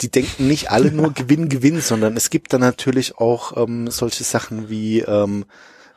[0.00, 4.24] Die denken nicht alle nur Gewinn, Gewinn, sondern es gibt da natürlich auch ähm, solche
[4.24, 5.46] Sachen wie ähm,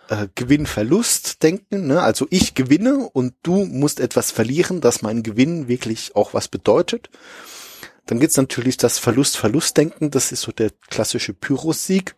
[0.10, 1.88] äh, Gewinn-Verlust denken.
[1.88, 2.02] Ne?
[2.02, 7.10] Also ich gewinne und du musst etwas verlieren, dass mein Gewinn wirklich auch was bedeutet.
[8.06, 10.10] Dann gibt's natürlich das Verlust-Verlust-Denken.
[10.10, 12.16] Das ist so der klassische Pyrrhus-Sieg.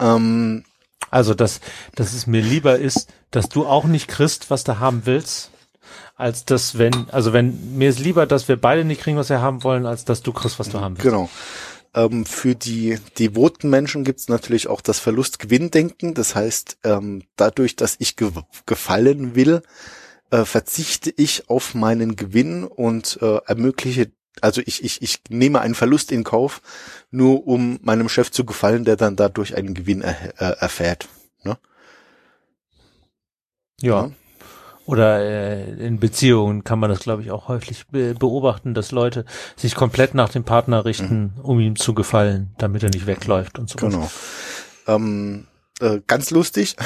[0.00, 0.64] Ähm,
[1.10, 1.60] also, dass,
[1.94, 5.50] dass es mir lieber ist, dass du auch nicht kriegst, was du haben willst,
[6.14, 9.40] als dass wenn, also wenn, mir ist lieber, dass wir beide nicht kriegen, was wir
[9.40, 11.04] haben wollen, als dass du kriegst, was du haben willst.
[11.04, 11.28] Genau.
[11.94, 16.14] Ähm, für die devoten Menschen gibt's natürlich auch das Verlust-Gewinn-Denken.
[16.14, 18.30] Das heißt, ähm, dadurch, dass ich ge
[18.66, 19.62] gefallen will,
[20.30, 24.10] äh, verzichte ich auf meinen Gewinn und äh, ermögliche
[24.42, 26.60] also ich, ich, ich nehme einen Verlust in Kauf,
[27.10, 31.08] nur um meinem Chef zu gefallen, der dann dadurch einen Gewinn er, äh, erfährt.
[31.42, 31.56] Ne?
[33.80, 34.02] Ja.
[34.02, 34.10] ja.
[34.86, 39.24] Oder äh, in Beziehungen kann man das, glaube ich, auch häufig be beobachten, dass Leute
[39.56, 41.42] sich komplett nach dem Partner richten, mhm.
[41.42, 43.78] um ihm zu gefallen, damit er nicht wegläuft und so.
[43.78, 44.08] Genau.
[44.86, 45.46] Ähm,
[45.80, 46.76] äh, ganz lustig.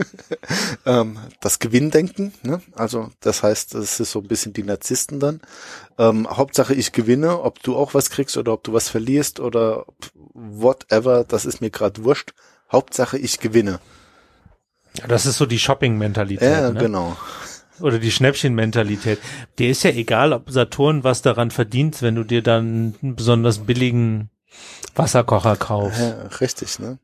[0.86, 2.60] ähm, das Gewinndenken, ne?
[2.74, 5.40] Also das heißt, das ist so ein bisschen die Narzissten dann.
[5.98, 9.86] Ähm, Hauptsache ich gewinne, ob du auch was kriegst oder ob du was verlierst oder
[10.34, 12.32] whatever, das ist mir gerade wurscht.
[12.70, 13.80] Hauptsache ich gewinne.
[15.08, 16.50] Das ist so die Shopping-Mentalität.
[16.50, 16.80] Ja, ne?
[16.80, 17.16] genau.
[17.80, 19.18] Oder die Schnäppchen-Mentalität.
[19.58, 23.60] Dir ist ja egal, ob Saturn was daran verdient, wenn du dir dann einen besonders
[23.60, 24.30] billigen
[24.94, 26.00] Wasserkocher kaufst.
[26.00, 26.98] Ja, richtig, ne?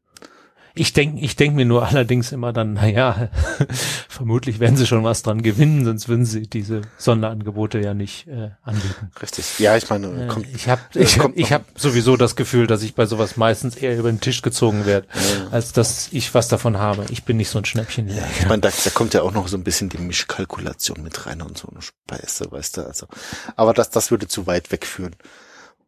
[0.79, 3.31] Ich denke ich denk mir nur allerdings immer dann, naja,
[4.09, 8.51] vermutlich werden sie schon was dran gewinnen, sonst würden sie diese Sonderangebote ja nicht äh,
[8.63, 9.11] anbieten.
[9.23, 9.59] Richtig.
[9.59, 12.83] Ja, ich meine, äh, kommt, ich habe ich, äh, ich hab sowieso das Gefühl, dass
[12.83, 15.49] ich bei sowas meistens eher über den Tisch gezogen werde, ja.
[15.51, 17.07] als dass ich was davon habe.
[17.11, 18.09] Ich bin nicht so ein Schnäppchen.
[18.09, 21.25] Ja, ich meine, da, da kommt ja auch noch so ein bisschen die Mischkalkulation mit
[21.25, 23.07] rein und so eine Speise, weißt du, also.
[23.57, 25.17] Aber das, das würde zu weit wegführen.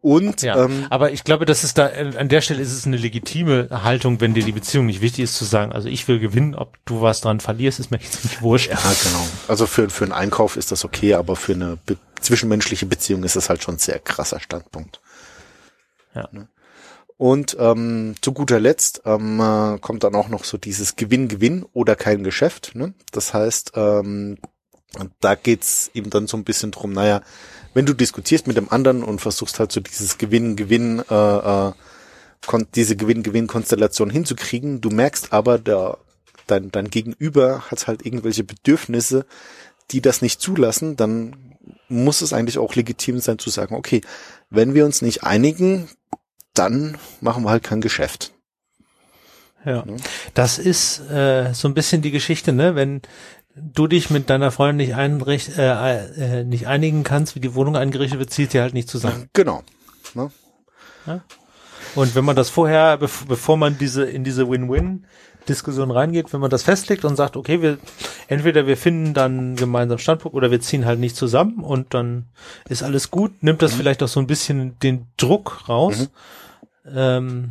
[0.01, 2.97] Und ja, ähm, aber ich glaube, das ist da an der Stelle ist es eine
[2.97, 6.55] legitime Haltung, wenn dir die Beziehung nicht wichtig ist, zu sagen, also ich will gewinnen,
[6.55, 8.71] ob du was dran verlierst, ist mir jetzt nicht wurscht.
[8.71, 9.27] Ja, genau.
[9.49, 13.37] Also für für einen Einkauf ist das okay, aber für eine be zwischenmenschliche Beziehung ist
[13.37, 15.01] das halt schon ein sehr krasser Standpunkt.
[16.15, 16.29] Ja.
[16.33, 16.49] Ne?
[17.17, 21.97] Und ähm, zu guter Letzt ähm, äh, kommt dann auch noch so dieses Gewinn-Gewinn oder
[21.97, 22.75] kein Geschäft.
[22.75, 22.95] Ne?
[23.11, 24.39] Das heißt, ähm,
[25.21, 27.23] da geht's eben dann so ein bisschen drum, naja,
[27.75, 31.73] wenn du diskutierst mit dem anderen und versuchst halt so dieses Gewinn-Gewinn, äh, äh,
[32.75, 35.99] diese Gewinn-Gewinn-Konstellation hinzukriegen, du merkst aber, der,
[36.47, 39.27] dein, dein Gegenüber hat halt irgendwelche Bedürfnisse,
[39.91, 41.55] die das nicht zulassen, dann
[41.89, 44.01] muss es eigentlich auch legitim sein zu sagen, okay,
[44.51, 45.89] wenn wir uns nicht einigen,
[46.55, 48.33] dann machen wir halt kein Geschäft.
[49.64, 49.85] Ja,
[50.35, 52.75] das ist äh, so ein bisschen die Geschichte, ne?
[52.75, 53.03] Wenn
[53.61, 57.77] du dich mit deiner Freundin nicht, einricht, äh, äh, nicht einigen kannst, wie die Wohnung
[57.77, 59.29] eingerichtet wird, zieht ihr halt nicht zusammen.
[59.33, 59.63] Genau.
[60.15, 60.31] Ne?
[61.07, 61.21] Ja?
[61.95, 65.07] Und wenn man das vorher, bev bevor man diese in diese Win-Win
[65.49, 67.79] Diskussion reingeht, wenn man das festlegt und sagt, okay, wir
[68.29, 72.27] entweder wir finden dann gemeinsam Standpunkt oder wir ziehen halt nicht zusammen und dann
[72.69, 73.77] ist alles gut, nimmt das mhm.
[73.79, 76.11] vielleicht auch so ein bisschen den Druck raus,
[76.85, 76.93] mhm.
[76.95, 77.51] ähm,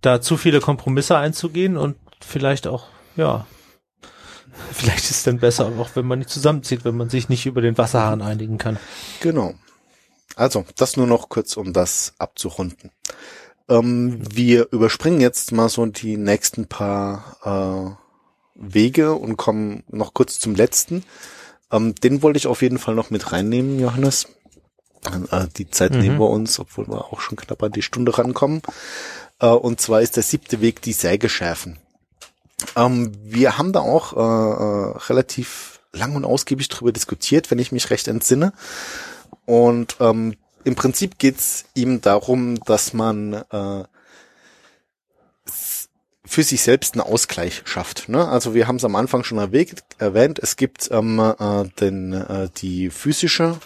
[0.00, 2.86] da zu viele Kompromisse einzugehen und vielleicht auch
[3.16, 3.46] ja
[4.72, 7.60] Vielleicht ist es dann besser, auch wenn man nicht zusammenzieht, wenn man sich nicht über
[7.60, 8.78] den Wasserhahn einigen kann.
[9.20, 9.54] Genau.
[10.36, 12.90] Also, das nur noch kurz, um das abzurunden.
[13.68, 18.08] Ähm, wir überspringen jetzt mal so die nächsten paar äh,
[18.54, 21.04] Wege und kommen noch kurz zum letzten.
[21.70, 24.28] Ähm, den wollte ich auf jeden Fall noch mit reinnehmen, Johannes.
[25.30, 26.00] Äh, die Zeit mhm.
[26.00, 28.62] nehmen wir uns, obwohl wir auch schon knapp an die Stunde rankommen.
[29.40, 31.78] Äh, und zwar ist der siebte Weg die Säge schärfen.
[32.76, 37.72] Ähm, wir haben da auch äh, äh, relativ lang und ausgiebig drüber diskutiert, wenn ich
[37.72, 38.52] mich recht entsinne.
[39.46, 40.34] Und ähm,
[40.64, 43.84] im Prinzip geht's ihm darum, dass man äh,
[46.28, 48.08] für sich selbst einen Ausgleich schafft.
[48.08, 48.28] Ne?
[48.28, 52.50] Also wir haben es am Anfang schon erwähnt, erwähnt es gibt ähm, äh, den, äh,
[52.54, 53.58] die physische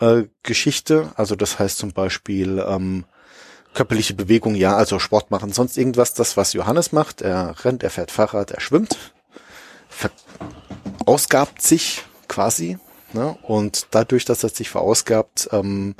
[0.00, 3.06] äh, Geschichte, also das heißt zum Beispiel ähm,
[3.74, 7.22] Körperliche Bewegung, ja, also Sport machen, sonst irgendwas, das, was Johannes macht.
[7.22, 8.98] Er rennt, er fährt Fahrrad, er schwimmt,
[9.88, 12.78] verausgabt sich quasi.
[13.12, 13.36] Ne?
[13.42, 15.94] Und dadurch, dass er sich verausgabt, ähm,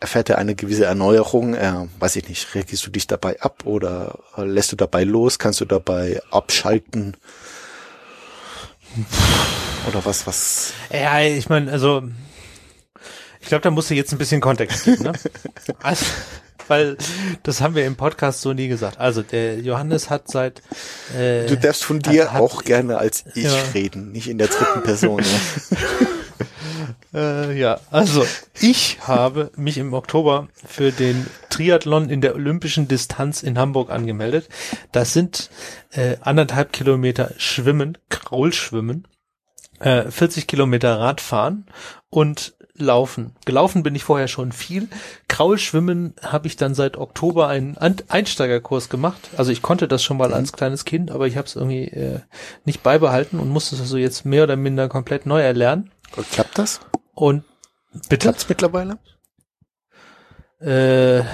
[0.00, 1.54] erfährt er eine gewisse Erneuerung.
[1.54, 5.38] Er, weiß ich nicht, reagierst du dich dabei ab oder lässt du dabei los?
[5.38, 7.16] Kannst du dabei abschalten?
[9.88, 10.72] Oder was, was?
[10.90, 12.02] Ja, ich meine, also
[13.40, 15.04] ich glaube, da musst du jetzt ein bisschen Kontext geben.
[15.04, 15.12] Ne?
[15.82, 16.04] also,
[16.68, 16.96] weil
[17.42, 18.98] das haben wir im Podcast so nie gesagt.
[18.98, 20.62] Also der Johannes hat seit
[21.16, 23.54] äh, Du darfst von dir hat, auch gerne als ich ja.
[23.74, 25.22] reden, nicht in der dritten Person.
[27.12, 27.18] Ja.
[27.48, 28.26] äh, ja, also
[28.60, 34.48] ich habe mich im Oktober für den Triathlon in der olympischen Distanz in Hamburg angemeldet.
[34.92, 35.50] Das sind
[35.92, 39.06] äh, anderthalb Kilometer Schwimmen, Kraulschwimmen,
[39.80, 41.66] äh, 40 Kilometer Radfahren
[42.10, 43.34] und Laufen.
[43.44, 44.88] Gelaufen bin ich vorher schon viel.
[45.28, 49.30] Kraulschwimmen habe ich dann seit Oktober einen Einsteigerkurs gemacht.
[49.36, 52.20] Also ich konnte das schon mal als kleines Kind, aber ich habe es irgendwie äh,
[52.64, 55.90] nicht beibehalten und musste es also jetzt mehr oder minder komplett neu erlernen.
[56.16, 56.80] Und klappt das?
[57.14, 57.44] Und
[58.08, 58.28] bitte?
[58.28, 58.98] Klappt's mittlerweile?
[60.60, 61.24] Äh,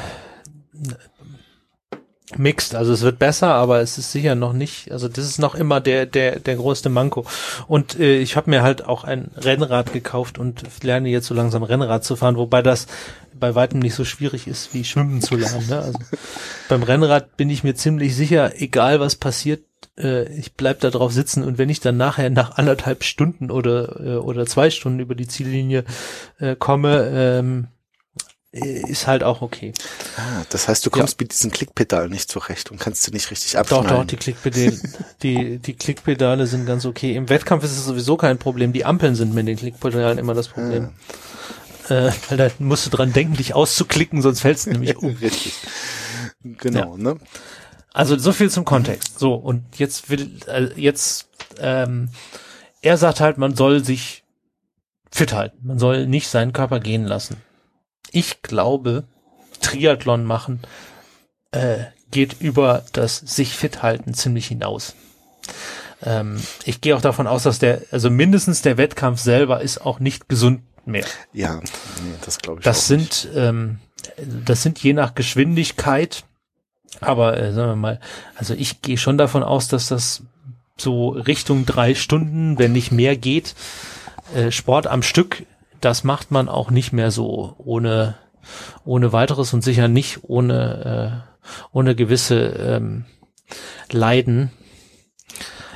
[2.38, 5.54] mixed, also es wird besser, aber es ist sicher noch nicht, also das ist noch
[5.54, 7.26] immer der der der größte Manko.
[7.66, 11.62] Und äh, ich habe mir halt auch ein Rennrad gekauft und lerne jetzt so langsam
[11.62, 12.86] Rennrad zu fahren, wobei das
[13.34, 15.66] bei weitem nicht so schwierig ist wie Schwimmen zu lernen.
[15.68, 15.78] Ne?
[15.78, 15.98] Also
[16.68, 19.64] beim Rennrad bin ich mir ziemlich sicher, egal was passiert,
[19.98, 24.00] äh, ich bleib da drauf sitzen und wenn ich dann nachher nach anderthalb Stunden oder
[24.00, 25.84] äh, oder zwei Stunden über die Ziellinie
[26.38, 27.68] äh, komme, ähm,
[28.52, 29.72] ist halt auch okay.
[30.18, 31.24] Ah, das heißt, du kommst ja.
[31.24, 33.88] mit diesen Klickpedalen nicht zurecht und kannst sie nicht richtig abschneiden.
[33.88, 34.78] Doch, doch, die Klickpedale,
[35.22, 37.16] die, die Klickpedale sind ganz okay.
[37.16, 38.74] Im Wettkampf ist es sowieso kein Problem.
[38.74, 40.90] Die Ampeln sind mit den Klickpedalen immer das Problem.
[41.88, 42.08] Ja.
[42.08, 45.16] Äh, weil da musst du dran denken, dich auszuklicken, sonst fällst du nämlich um.
[45.22, 45.54] richtig.
[46.42, 47.02] Genau, ja.
[47.02, 47.16] ne?
[47.94, 49.18] Also so viel zum Kontext.
[49.18, 51.28] So, und jetzt will, äh, jetzt,
[51.58, 52.10] ähm,
[52.82, 54.24] er sagt halt, man soll sich
[55.10, 55.58] fit halten.
[55.62, 57.38] Man soll nicht seinen Körper gehen lassen
[58.12, 59.04] ich glaube,
[59.60, 60.60] Triathlon machen
[61.50, 64.94] äh, geht über das sich fit halten ziemlich hinaus.
[66.02, 70.00] Ähm, ich gehe auch davon aus, dass der, also mindestens der Wettkampf selber ist auch
[70.00, 71.04] nicht gesund mehr.
[71.32, 71.60] Ja,
[72.24, 72.64] das glaube ich.
[72.64, 73.78] Das sind, ähm,
[74.44, 76.24] das sind je nach Geschwindigkeit,
[77.00, 78.00] aber äh, sagen wir mal,
[78.36, 80.22] also ich gehe schon davon aus, dass das
[80.76, 83.54] so Richtung drei Stunden, wenn nicht mehr geht,
[84.34, 85.44] äh, Sport am Stück
[85.82, 88.16] das macht man auch nicht mehr so ohne
[88.84, 93.04] ohne weiteres und sicher nicht ohne äh, ohne gewisse ähm,
[93.90, 94.50] Leiden.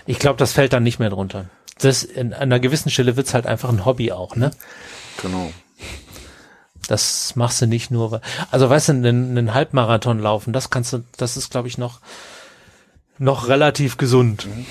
[0.07, 1.47] Ich glaube, das fällt dann nicht mehr drunter.
[1.79, 4.53] Das in einer gewissen Stelle wird's halt einfach ein Hobby auch, ne?
[5.21, 5.51] Genau.
[6.89, 8.21] Das machst du nicht nur,
[8.53, 12.01] also weißt du, einen, einen Halbmarathon laufen, das kannst du, das ist glaube ich noch
[13.19, 14.47] noch relativ gesund.
[14.47, 14.67] Mhm.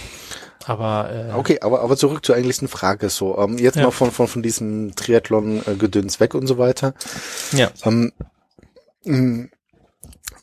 [0.66, 3.09] Aber äh, okay, aber aber zurück zur eigentlichen Frage.
[3.09, 3.84] So ähm, jetzt ja.
[3.84, 6.95] mal von von von diesem Triathlon-Gedöns weg und so weiter.
[7.51, 7.70] Ja.
[7.84, 8.11] Ähm,
[9.03, 9.45] mm,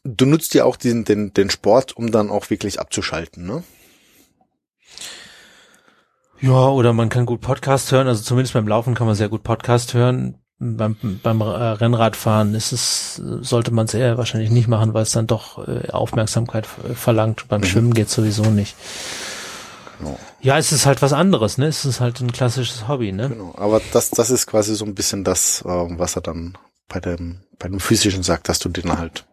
[0.05, 3.65] du nutzt ja auch diesen den den Sport, um dann auch wirklich abzuschalten, ne?
[6.41, 8.09] Ja, oder man kann gut Podcast hören.
[8.09, 10.39] Also zumindest beim Laufen kann man sehr gut Podcast hören.
[10.59, 15.11] Beim, beim äh, Rennradfahren ist es, sollte man es eher wahrscheinlich nicht machen, weil es
[15.11, 17.49] dann doch äh, Aufmerksamkeit verlangt.
[17.49, 17.67] Beim mhm.
[17.67, 18.77] Schwimmen geht sowieso nicht.
[20.03, 20.19] Genau.
[20.41, 21.67] Ja, es ist halt was anderes, ne?
[21.67, 23.29] Es ist halt ein klassisches Hobby, ne?
[23.29, 23.55] Genau.
[23.57, 27.41] Aber das, das ist quasi so ein bisschen das, äh, was er dann bei dem,
[27.59, 29.25] bei dem physischen sagt, dass du den halt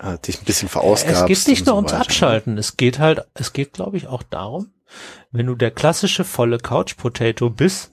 [0.00, 1.22] äh, dich ein bisschen verausgabst.
[1.22, 2.04] Es geht nicht nur so ums weiter, ne?
[2.04, 2.58] Abschalten.
[2.58, 4.72] Es geht halt, es geht, glaube ich, auch darum,
[5.30, 7.92] wenn du der klassische volle Couch Potato bist,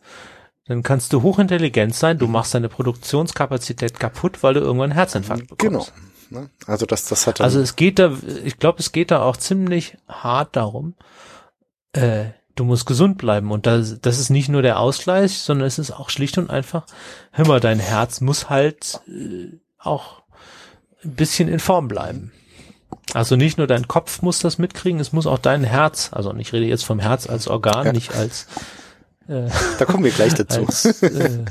[0.67, 5.47] dann kannst du hochintelligent sein, du machst deine Produktionskapazität kaputt, weil du irgendwann einen Herzinfarkt
[5.47, 5.61] bekommst.
[5.61, 6.41] Genau.
[6.41, 6.49] Ne?
[6.65, 8.11] Also das, das hat Also es geht da,
[8.43, 10.95] ich glaube, es geht da auch ziemlich hart darum,
[11.95, 12.25] äh,
[12.55, 13.51] du musst gesund bleiben.
[13.51, 16.85] Und das, das ist nicht nur der Ausgleich, sondern es ist auch schlicht und einfach,
[17.31, 20.23] hör mal, dein Herz muss halt äh, auch
[21.03, 22.31] ein bisschen in Form bleiben.
[23.13, 26.53] Also nicht nur dein Kopf muss das mitkriegen, es muss auch dein Herz, also ich
[26.53, 27.93] rede jetzt vom Herz als Organ, ja.
[27.93, 28.47] nicht als
[29.27, 30.61] äh, da kommen wir gleich dazu.
[30.65, 31.45] Als, äh,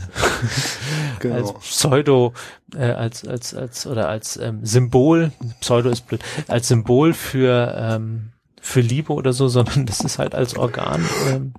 [1.18, 1.34] genau.
[1.34, 2.32] als Pseudo,
[2.74, 8.30] äh, als, als, als, oder als ähm, Symbol, Pseudo ist blöd, als Symbol für ähm,
[8.64, 11.52] für Liebe oder so, sondern das ist halt als Organ ähm,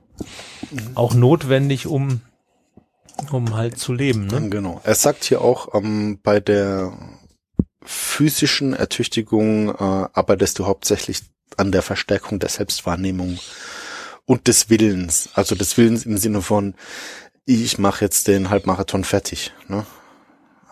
[0.95, 2.21] auch notwendig, um
[3.31, 4.27] um halt zu leben.
[4.27, 4.49] Ne?
[4.49, 4.81] Genau.
[4.83, 6.91] Er sagt hier auch, ähm, bei der
[7.81, 9.73] physischen Ertüchtigung äh,
[10.11, 11.21] arbeitest du hauptsächlich
[11.55, 13.39] an der Verstärkung der Selbstwahrnehmung
[14.25, 15.29] und des Willens.
[15.33, 16.73] Also des Willens im Sinne von,
[17.45, 19.53] ich mache jetzt den Halbmarathon fertig.
[19.69, 19.85] Ne?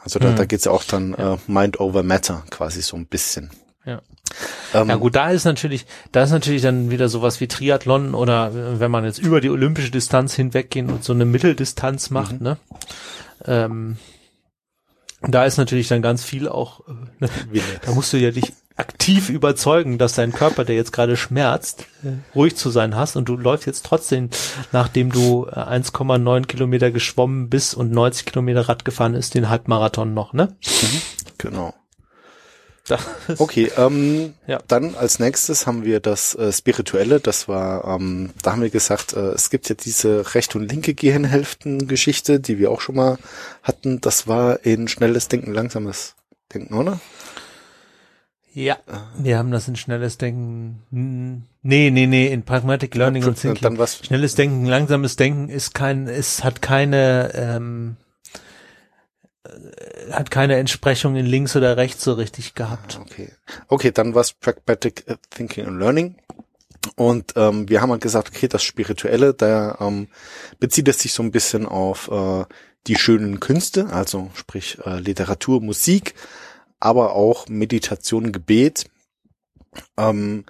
[0.04, 0.36] Also da, hm.
[0.36, 1.36] da geht's ja auch dann ja.
[1.36, 3.52] Äh, Mind over Matter quasi so ein bisschen.
[3.86, 4.02] Ja.
[4.74, 8.50] Ähm, ja gut, da ist natürlich, da ist natürlich dann wieder sowas wie Triathlon oder
[8.50, 12.44] äh, wenn man jetzt über die olympische Distanz hinweggehen und so eine Mitteldistanz macht, mhm.
[12.44, 12.58] ne?
[13.46, 13.98] Ähm,
[15.22, 16.82] da ist natürlich dann ganz viel auch,
[17.22, 21.86] äh, da musst du ja dich aktiv überzeugen, dass dein Körper, der jetzt gerade schmerzt,
[22.04, 24.30] äh, ruhig zu sein hast und du läufst jetzt trotzdem,
[24.72, 30.34] nachdem du 1,9 Kilometer geschwommen bist und 90 Kilometer Rad gefahren ist, den Halbmarathon noch,
[30.34, 30.56] ne?
[30.66, 31.02] Mhm.
[31.38, 31.74] Genau.
[33.38, 34.60] okay, ähm, ja.
[34.68, 37.22] dann als nächstes haben wir das äh, Spirituelle.
[37.22, 40.94] Das war, ähm, da haben wir gesagt, äh, es gibt ja diese rechte und linke
[40.94, 43.18] Gehirnhälften-Geschichte, die wir auch schon mal
[43.64, 44.02] hatten.
[44.02, 46.16] Das war in schnelles Denken, langsames
[46.54, 47.00] Denken, oder?
[48.54, 48.78] Ja,
[49.18, 50.84] wir haben das in schnelles Denken.
[51.64, 53.64] Nee, nee, nee, in Pragmatic Learning und Thinking.
[53.64, 53.98] Dann was?
[54.06, 58.03] Schnelles Denken, langsames Denken ist kein, es hat keine, ähm, äh,
[60.12, 63.00] hat keine Entsprechung in links oder rechts so richtig gehabt.
[63.02, 63.32] Okay,
[63.68, 66.16] okay, dann was Pragmatic äh, Thinking and Learning.
[66.96, 70.08] Und ähm, wir haben halt gesagt, okay, das Spirituelle, da ähm,
[70.60, 72.46] bezieht es sich so ein bisschen auf äh,
[72.88, 76.14] die schönen Künste, also sprich äh, Literatur, Musik,
[76.80, 78.86] aber auch Meditation, Gebet.
[79.98, 80.46] Ähm,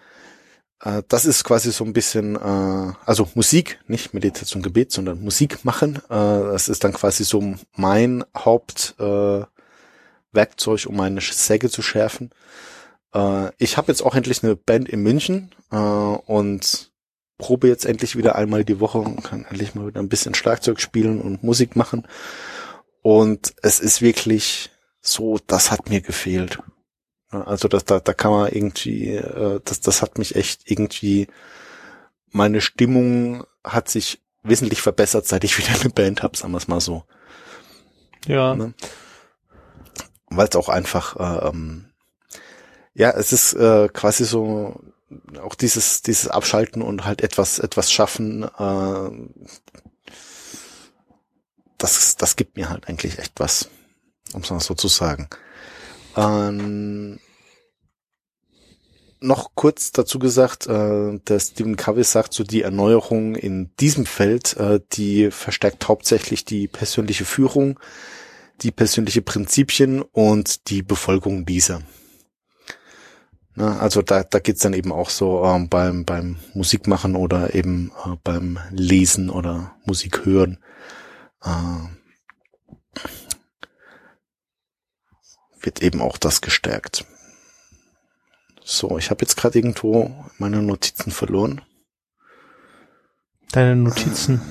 [0.84, 5.64] äh, das ist quasi so ein bisschen, äh, also Musik, nicht Meditation, Gebet, sondern Musik
[5.64, 5.98] machen.
[6.10, 9.48] Äh, das ist dann quasi so mein Hauptwerkzeug,
[10.86, 12.32] äh, um meine Säge zu schärfen.
[13.14, 16.92] Äh, ich habe jetzt auch endlich eine Band in München äh, und
[17.38, 20.80] probe jetzt endlich wieder einmal die Woche und kann endlich mal wieder ein bisschen Schlagzeug
[20.82, 22.08] spielen und Musik machen.
[23.02, 24.70] Und es ist wirklich
[25.02, 26.60] so, das hat mir gefehlt.
[27.42, 31.28] Also das, da, da kann man irgendwie, äh, das, das hat mich echt irgendwie,
[32.32, 36.68] meine Stimmung hat sich wesentlich verbessert, seit ich wieder eine Band habe, sagen wir es
[36.68, 37.04] mal so.
[38.28, 38.56] Ja.
[38.56, 38.74] Ne?
[40.28, 41.90] Weil es auch einfach, äh, ähm,
[42.94, 44.80] ja, es ist äh, quasi so
[45.42, 48.44] auch dieses dieses Abschalten und halt etwas etwas schaffen.
[48.44, 49.30] Äh,
[51.78, 53.70] das das gibt mir halt eigentlich echt was
[54.34, 55.30] um es mal so zu sagen.
[56.16, 57.20] Ähm,
[59.24, 64.58] noch kurz dazu gesagt, äh, der Stephen Covey sagt so, die Erneuerung in diesem Feld,
[64.58, 67.80] äh, die verstärkt hauptsächlich die persönliche Führung,
[68.62, 71.82] die persönliche Prinzipien und die Befolgung dieser.
[73.56, 77.92] Na, also da, da geht's dann eben auch so ähm, beim, beim Musikmachen oder eben
[78.06, 80.58] äh, beim Lesen oder Musik hören.
[81.44, 81.50] Äh,
[85.64, 87.06] wird eben auch das gestärkt.
[88.64, 91.62] So, ich habe jetzt gerade irgendwo meine Notizen verloren.
[93.52, 94.42] Deine Notizen.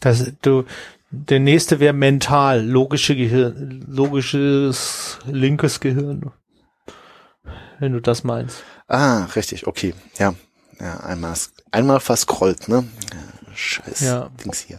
[0.00, 0.64] Das, du,
[1.10, 6.30] der nächste wäre mental, logische Gehirn, logisches linkes Gehirn.
[7.80, 8.62] Wenn du das meinst.
[8.86, 9.94] Ah, richtig, okay.
[10.18, 10.34] Ja.
[10.80, 11.34] Ja, einmal,
[11.72, 12.86] einmal verscrollt, ne?
[13.54, 14.30] Scheiß ja.
[14.44, 14.78] Dings hier.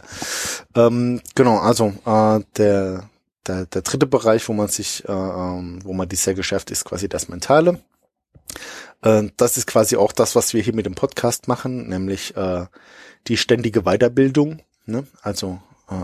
[0.74, 3.10] Ähm, genau, also äh, der
[3.50, 6.84] der, der dritte Bereich, wo man sich, äh, ähm, wo man dies sehr geschäft, ist
[6.84, 7.82] quasi das Mentale.
[9.02, 12.66] Äh, das ist quasi auch das, was wir hier mit dem Podcast machen, nämlich äh,
[13.26, 14.62] die ständige Weiterbildung.
[14.86, 15.06] Ne?
[15.22, 15.94] Also äh,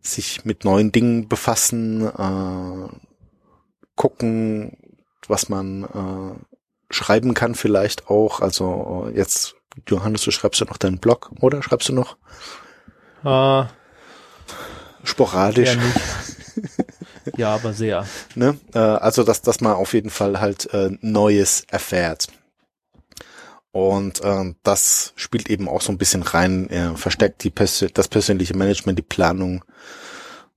[0.00, 2.88] sich mit neuen Dingen befassen, äh,
[3.96, 4.76] gucken,
[5.28, 8.40] was man äh, schreiben kann vielleicht auch.
[8.40, 9.56] Also äh, jetzt,
[9.88, 11.62] Johannes, du schreibst ja noch deinen Blog, oder?
[11.62, 12.16] Schreibst du noch?
[13.24, 13.64] Uh,
[15.06, 15.76] sporadisch.
[17.36, 18.06] Ja, aber sehr.
[18.36, 18.56] ne?
[18.72, 22.28] Äh, also, dass, dass man auf jeden Fall halt äh, Neues erfährt.
[23.72, 28.08] Und äh, das spielt eben auch so ein bisschen rein, äh, verstärkt die Pers das
[28.08, 29.64] persönliche Management, die Planung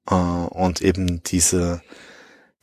[0.10, 1.82] äh, und eben diese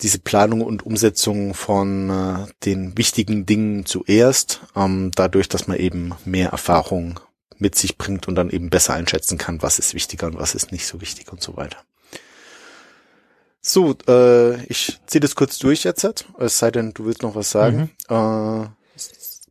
[0.03, 6.13] diese Planung und Umsetzung von äh, den wichtigen Dingen zuerst, ähm, dadurch, dass man eben
[6.25, 7.19] mehr Erfahrung
[7.59, 10.73] mit sich bringt und dann eben besser einschätzen kann, was ist wichtiger und was ist
[10.73, 11.79] nicht so wichtig und so weiter.
[13.61, 16.07] So, äh, ich ziehe das kurz durch jetzt,
[16.39, 17.91] es sei denn, du willst noch was sagen.
[18.09, 18.65] Mhm.
[18.65, 18.69] Äh,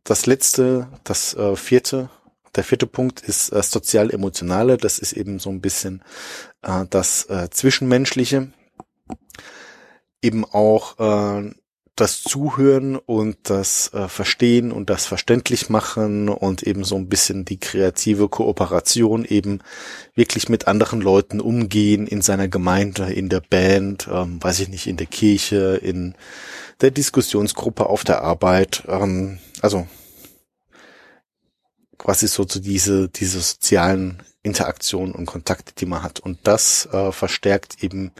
[0.03, 2.09] das letzte, das äh, vierte,
[2.55, 4.77] der vierte Punkt ist äh, sozial-emotionale.
[4.77, 6.03] Das ist eben so ein bisschen
[6.61, 8.51] äh, das äh, Zwischenmenschliche.
[10.21, 11.51] Eben auch äh,
[11.95, 17.45] das Zuhören und das äh, Verstehen und das verständlich machen und eben so ein bisschen
[17.45, 19.59] die kreative Kooperation eben
[20.13, 24.87] wirklich mit anderen Leuten umgehen in seiner Gemeinde, in der Band, ähm, weiß ich nicht,
[24.87, 26.15] in der Kirche, in
[26.81, 29.87] der Diskussionsgruppe auf der Arbeit, ähm, also
[31.97, 36.19] quasi so zu diese, diese sozialen Interaktionen und Kontakte, die man hat.
[36.19, 38.11] Und das äh, verstärkt eben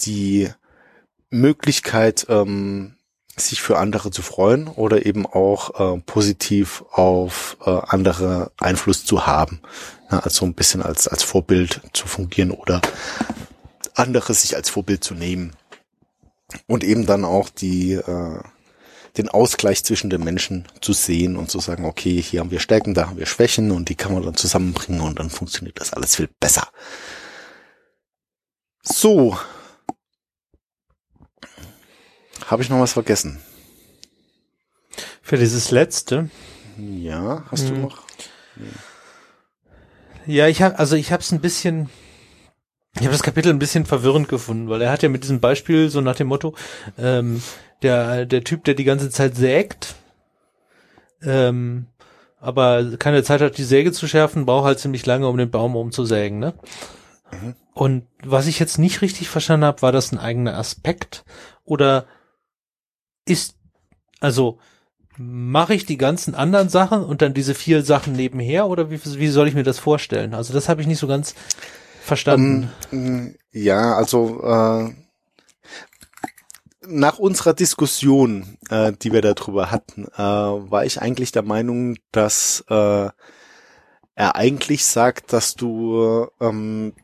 [0.00, 0.48] die
[1.30, 2.93] Möglichkeit, ähm,
[3.36, 9.26] sich für andere zu freuen oder eben auch äh, positiv auf äh, andere Einfluss zu
[9.26, 9.60] haben.
[10.10, 12.80] Ja, also ein bisschen als, als Vorbild zu fungieren oder
[13.94, 15.52] andere sich als Vorbild zu nehmen.
[16.66, 18.40] Und eben dann auch die, äh,
[19.16, 22.94] den Ausgleich zwischen den Menschen zu sehen und zu sagen, okay, hier haben wir Stärken,
[22.94, 26.16] da haben wir Schwächen und die kann man dann zusammenbringen und dann funktioniert das alles
[26.16, 26.68] viel besser.
[28.82, 29.38] So,
[32.46, 33.40] Habe ich noch was vergessen?
[35.22, 36.30] Für dieses letzte.
[36.78, 37.74] Ja, hast hm.
[37.74, 38.02] du noch?
[40.26, 41.90] Ja, ich habe also ich habe es ein bisschen
[42.96, 45.90] ich habe das Kapitel ein bisschen verwirrend gefunden, weil er hat ja mit diesem Beispiel
[45.90, 46.54] so nach dem Motto,
[46.96, 47.42] ähm,
[47.82, 49.96] der der Typ, der die ganze Zeit sägt,
[51.22, 51.86] ähm,
[52.40, 55.74] aber keine Zeit hat, die Säge zu schärfen, braucht halt ziemlich lange, um den Baum
[55.76, 56.54] umzusägen, ne?
[57.32, 57.54] Mhm.
[57.72, 61.24] Und was ich jetzt nicht richtig verstanden habe, war das ein eigener Aspekt
[61.64, 62.06] oder
[63.24, 63.56] ist
[64.20, 64.58] also
[65.16, 69.28] mache ich die ganzen anderen Sachen und dann diese vier Sachen nebenher oder wie, wie
[69.28, 70.34] soll ich mir das vorstellen?
[70.34, 71.34] Also das habe ich nicht so ganz
[72.02, 72.72] verstanden.
[72.90, 74.94] Um, ja, also äh,
[76.86, 82.64] nach unserer Diskussion, äh, die wir darüber hatten, äh, war ich eigentlich der Meinung, dass
[82.68, 83.08] äh,
[84.16, 86.94] er eigentlich sagt, dass du ähm,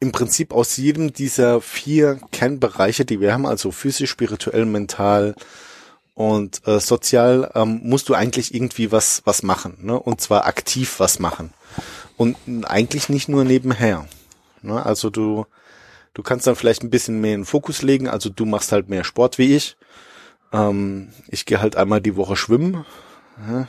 [0.00, 5.34] im Prinzip aus jedem dieser vier Kernbereiche, die wir haben, also physisch, spirituell, mental
[6.14, 9.98] und äh, sozial, ähm, musst du eigentlich irgendwie was was machen, ne?
[9.98, 11.52] Und zwar aktiv was machen
[12.18, 14.06] und eigentlich nicht nur nebenher.
[14.60, 14.84] Ne?
[14.84, 15.46] Also du
[16.14, 18.08] du kannst dann vielleicht ein bisschen mehr in den Fokus legen.
[18.08, 19.76] Also du machst halt mehr Sport wie ich.
[20.52, 22.84] Ähm, ich gehe halt einmal die Woche schwimmen.
[23.48, 23.68] Ja?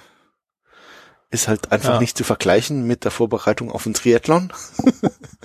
[1.31, 1.99] Ist halt einfach ja.
[1.99, 4.51] nicht zu vergleichen mit der Vorbereitung auf ein Triathlon.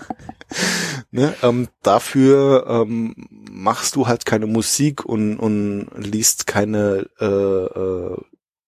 [1.11, 1.35] ne?
[1.43, 8.17] ähm, dafür ähm, machst du halt keine Musik und, und liest keine äh, äh,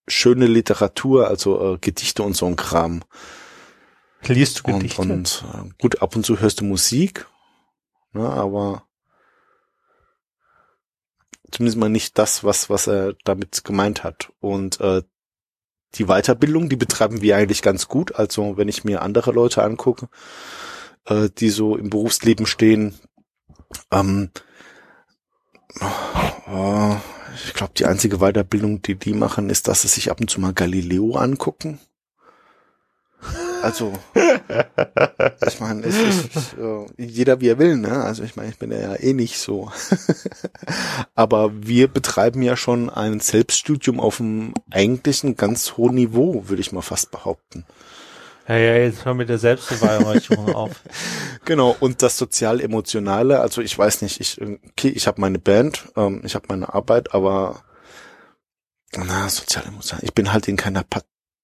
[0.07, 3.03] schöne Literatur, also äh, Gedichte und so ein Kram.
[4.23, 5.01] Liest du Gedichte?
[5.01, 7.27] Und, und äh, gut, ab und zu hörst du Musik,
[8.13, 8.87] ne, aber
[11.51, 14.33] zumindest mal nicht das, was, was er damit gemeint hat.
[14.41, 15.03] Und äh,
[15.95, 18.15] die Weiterbildung, die betreiben wir eigentlich ganz gut.
[18.15, 20.09] Also wenn ich mir andere Leute angucke,
[21.07, 22.99] äh, die so im Berufsleben stehen,
[23.91, 24.31] ähm,
[25.81, 26.97] oh,
[27.45, 30.41] ich glaube, die einzige Weiterbildung, die die machen, ist, dass sie sich ab und zu
[30.41, 31.79] mal Galileo angucken.
[33.63, 33.93] Also,
[35.47, 38.05] ich meine, es ist äh, jeder wie er will, ne?
[38.05, 39.71] Also ich meine, ich bin ja eh nicht so.
[41.15, 46.73] Aber wir betreiben ja schon ein Selbststudium auf einem eigentlichen ganz hohen Niveau, würde ich
[46.73, 47.65] mal fast behaupten.
[48.49, 50.83] Ja, ja, jetzt hör mit der Selbstbeweihräucherung auf.
[51.45, 56.23] Genau, und das sozial-emotionale, also ich weiß nicht, ich, okay, ich habe meine Band, ähm,
[56.25, 57.65] ich habe meine Arbeit, aber
[58.97, 60.85] na, sozial-emotional, ich bin halt in keiner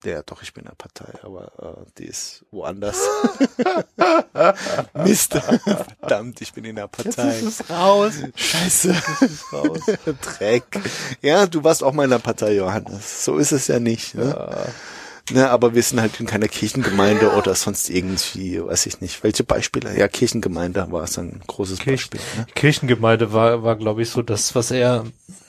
[0.05, 3.01] ja, doch, ich bin in der Partei, aber äh, die ist woanders.
[4.95, 5.35] Mist.
[6.01, 7.29] Verdammt, ich bin in der Partei.
[7.29, 8.15] Jetzt ist es raus.
[8.35, 8.93] Scheiße.
[8.93, 9.81] Jetzt ist es raus.
[10.39, 10.81] Dreck.
[11.21, 13.25] Ja, du warst auch mal in der Partei, Johannes.
[13.25, 14.15] So ist es ja nicht.
[14.15, 14.35] Ne?
[14.37, 14.67] Ja.
[15.31, 19.23] Ne, aber wir sind halt in keiner Kirchengemeinde oder sonst irgendwie, weiß ich nicht.
[19.23, 19.97] Welche Beispiele?
[19.97, 22.21] Ja, Kirchengemeinde war es ein großes Kirch Beispiel.
[22.37, 22.47] Ne?
[22.55, 25.05] Kirchengemeinde war, war glaube ich, so das, was er,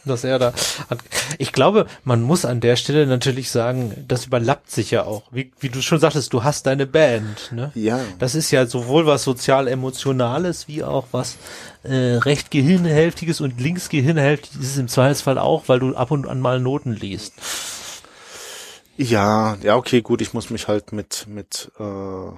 [0.05, 0.53] was er da
[0.89, 0.99] hat.
[1.39, 5.23] Ich glaube, man muss an der Stelle natürlich sagen, das überlappt sich ja auch.
[5.31, 7.71] Wie, wie du schon sagtest, du hast deine Band, ne?
[7.73, 7.99] Ja.
[8.19, 11.37] Das ist ja sowohl was sozial-emotionales wie auch was
[11.83, 16.39] äh, recht Gehirnhältiges und links Gehirnhältiges ist im Zweifelsfall auch, weil du ab und an
[16.39, 17.33] mal Noten liest.
[18.97, 22.31] Ja, ja, okay, gut, ich muss mich halt mit, mit äh, äh,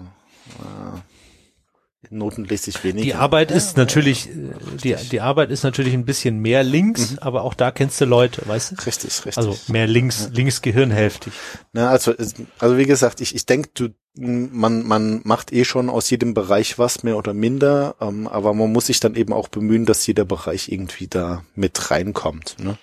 [2.10, 3.04] Noten lese ich weniger.
[3.04, 7.12] Die Arbeit ja, ist natürlich, ja, die, die Arbeit ist natürlich ein bisschen mehr links,
[7.12, 7.20] mhm.
[7.20, 8.76] aber auch da kennst du Leute, weißt du?
[8.86, 9.38] Richtig, richtig.
[9.38, 10.30] Also mehr links, ja.
[10.34, 11.34] links gehirnhälftig.
[11.74, 12.14] Na, also,
[12.60, 16.80] also wie gesagt, ich, ich denke, du, man, man macht eh schon aus jedem Bereich
[16.80, 20.26] was, mehr oder minder, ähm, aber man muss sich dann eben auch bemühen, dass jeder
[20.26, 22.56] Bereich irgendwie da mit reinkommt.
[22.60, 22.78] Ne?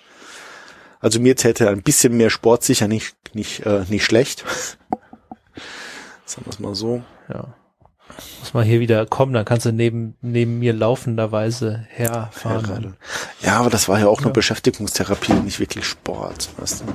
[1.03, 4.45] Also mir täte ein bisschen mehr Sport sicher nicht, nicht, äh, nicht schlecht.
[6.25, 7.03] Sagen wir es mal so.
[7.27, 7.53] Ja.
[8.39, 12.95] Muss mal hier wieder kommen, dann kannst du neben, neben mir laufenderweise herfahren.
[13.41, 14.27] Ja, aber das war ja auch ja.
[14.27, 16.85] nur Beschäftigungstherapie, nicht wirklich Sport, weißt du.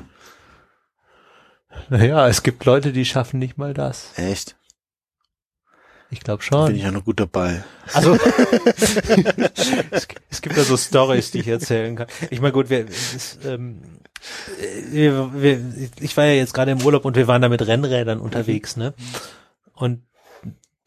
[1.90, 4.12] Naja, es gibt Leute, die schaffen nicht mal das.
[4.16, 4.56] Echt?
[6.10, 6.68] Ich glaube schon.
[6.68, 7.62] Bin ich ja noch gut dabei.
[7.92, 8.14] Also
[9.90, 12.06] es, es, gibt ja so Stories, die ich erzählen kann.
[12.30, 13.97] Ich meine, gut, wir, es, ähm,
[14.90, 15.60] wir, wir,
[16.00, 18.94] ich war ja jetzt gerade im Urlaub und wir waren da mit Rennrädern unterwegs, ne?
[19.74, 20.02] Und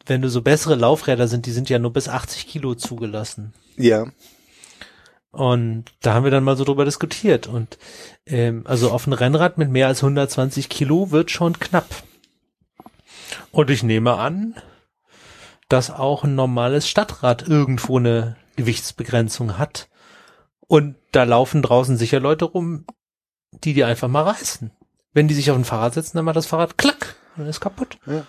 [0.06, 3.54] wenn du so bessere Laufräder sind, die sind ja nur bis 80 Kilo zugelassen.
[3.76, 4.06] Ja.
[5.30, 7.46] Und da haben wir dann mal so drüber diskutiert.
[7.46, 7.78] Und
[8.26, 11.88] ähm, also auf ein Rennrad mit mehr als 120 Kilo wird schon knapp.
[13.50, 14.54] Und ich nehme an,
[15.68, 19.88] dass auch ein normales Stadtrad irgendwo eine Gewichtsbegrenzung hat.
[20.60, 22.84] Und da laufen draußen sicher Leute rum,
[23.52, 24.70] die die einfach mal reißen.
[25.12, 27.98] Wenn die sich auf ein Fahrrad setzen, dann macht das Fahrrad klack und ist kaputt.
[28.06, 28.26] Ja.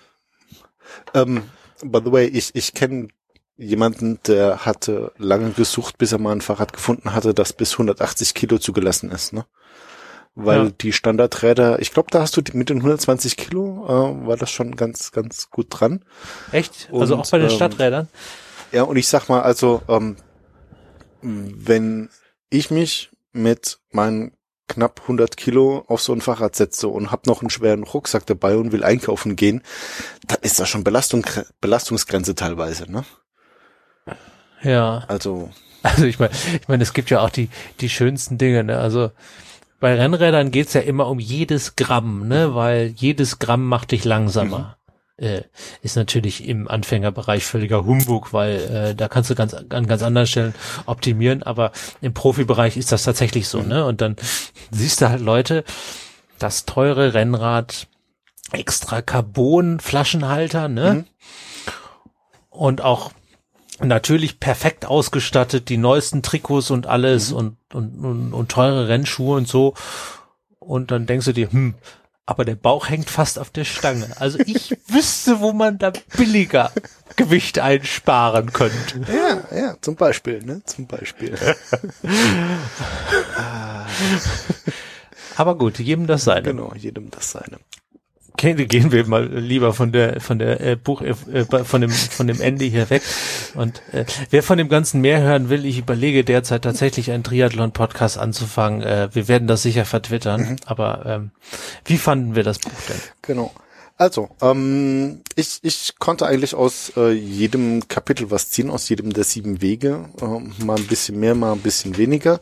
[1.14, 1.44] Ähm,
[1.84, 3.08] by the way, ich, ich kenne
[3.56, 8.34] jemanden, der hatte lange gesucht, bis er mal ein Fahrrad gefunden hatte, das bis 180
[8.34, 9.46] Kilo zugelassen ist, ne?
[10.36, 10.72] Weil Ja.
[10.82, 14.50] die Standardräder, ich glaube, da hast du die- mit den 120 Kilo, äh, war das
[14.50, 16.04] schon ganz, ganz gut dran.
[16.52, 16.90] Echt?
[16.92, 18.08] also Und, auch bei den ähm, Stadträdern?
[18.72, 20.18] Ja, und ich sag mal, also, ähm,
[21.22, 22.10] wenn
[22.50, 24.32] ich mich mit meinen
[24.68, 28.58] knapp 100 Kilo auf so ein Fahrrad setze und hab noch einen schweren Rucksack dabei
[28.58, 29.62] und will einkaufen gehen,
[30.28, 31.26] dann ist das schon Belastung,
[31.62, 33.04] Belastungsgrenze teilweise, ne?
[34.62, 35.04] Ja.
[35.08, 35.50] Also,
[35.84, 36.32] Also ich meine,
[36.62, 37.50] ich meine, es gibt ja auch die,
[37.82, 38.80] die schönsten Dinge, ne?
[38.80, 39.12] Also
[39.80, 42.56] bei Rennrädern geht's ja immer um jedes Gramm, ne?
[42.56, 44.78] Weil jedes Gramm macht dich langsamer.
[45.18, 45.44] Äh,
[45.84, 50.26] ist natürlich im Anfängerbereich völliger Humbug, weil äh, da kannst du ganz an ganz anderen
[50.26, 50.56] Stellen
[50.88, 51.72] optimieren, aber
[52.02, 53.86] im Profibereich ist das tatsächlich so, ne?
[53.86, 54.16] Und dann
[54.72, 55.66] siehst du halt Leute,
[56.40, 57.88] das teure Rennrad,
[58.52, 60.94] extra Carbon-Flaschenhalter, ne?
[60.94, 61.06] Mhm.
[62.50, 63.12] Und auch
[63.80, 69.48] natürlich perfekt ausgestattet, die neuesten Trikots und alles und, und, und, und teure Rennschuhe und
[69.48, 69.74] so.
[70.60, 71.76] Und dann denkst du dir, hm,
[72.26, 74.08] aber der Bauch hängt fast auf der Stange.
[74.20, 76.72] Also ich wüsste, wo man da billiger
[77.16, 79.02] Gewicht einsparen könnte.
[79.12, 80.62] ja, ja, zum Beispiel, ne?
[80.66, 81.38] Zum Beispiel.
[85.36, 86.44] Aber gut, jedem das seine.
[86.44, 87.60] genau, jedem das seine.
[88.34, 91.14] Okay, gehen wir mal lieber von der von der äh, Buch äh,
[91.64, 93.04] von dem von dem Ende hier weg.
[93.54, 98.18] Und äh, wer von dem ganzen mehr hören will, ich überlege derzeit tatsächlich einen Triathlon-Podcast
[98.18, 98.82] anzufangen.
[98.82, 100.58] Äh, wir werden das sicher vertwittern.
[100.66, 101.32] Aber ähm,
[101.86, 103.00] wie fanden wir das Buch denn?
[103.22, 103.54] Genau.
[103.98, 109.24] Also, ähm, ich, ich konnte eigentlich aus äh, jedem Kapitel was ziehen, aus jedem der
[109.24, 110.10] sieben Wege.
[110.20, 112.42] Ähm, mal ein bisschen mehr, mal ein bisschen weniger.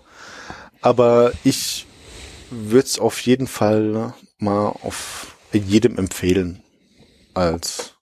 [0.81, 1.85] Aber ich
[2.49, 6.63] würde es auf jeden Fall mal auf jedem empfehlen
[7.33, 7.95] als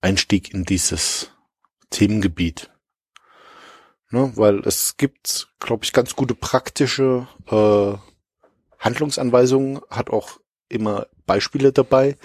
[0.00, 1.30] Einstieg in dieses
[1.90, 2.70] Themengebiet.
[4.10, 7.98] Ne, weil es gibt, glaube ich, ganz gute praktische äh,
[8.78, 12.16] Handlungsanweisungen, hat auch immer Beispiele dabei.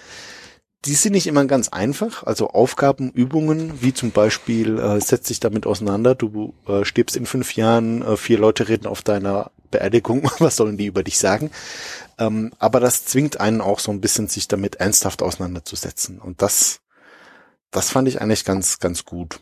[0.85, 5.39] Die sind nicht immer ganz einfach, also Aufgaben, Übungen, wie zum Beispiel, äh, setz dich
[5.39, 10.29] damit auseinander, du äh, stirbst in fünf Jahren, äh, vier Leute reden auf deiner Beerdigung,
[10.39, 11.51] was sollen die über dich sagen?
[12.19, 16.19] Ähm, aber das zwingt einen auch so ein bisschen, sich damit ernsthaft auseinanderzusetzen.
[16.19, 16.81] Und das,
[17.71, 19.39] das fand ich eigentlich ganz, ganz gut.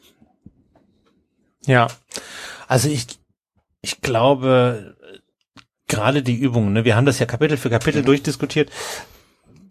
[1.66, 1.88] Ja,
[2.68, 3.08] also ich
[3.82, 4.96] ich glaube
[5.88, 6.74] gerade die Übungen.
[6.74, 8.70] Ne, wir haben das ja Kapitel für Kapitel durchdiskutiert.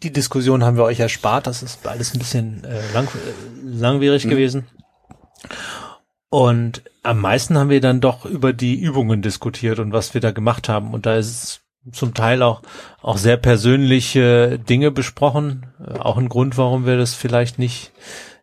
[0.03, 1.47] Die Diskussion haben wir euch erspart.
[1.47, 3.11] Das ist alles ein bisschen äh, lang, äh,
[3.62, 4.66] langwierig gewesen.
[6.28, 10.33] Und am meisten haben wir dann doch über die Übungen diskutiert und was wir da
[10.33, 10.93] gemacht haben.
[10.93, 11.61] Und da ist es
[11.93, 12.63] zum Teil auch,
[13.01, 15.67] auch sehr persönliche Dinge besprochen.
[15.81, 17.93] Äh, Auch ein Grund, warum wir das vielleicht nicht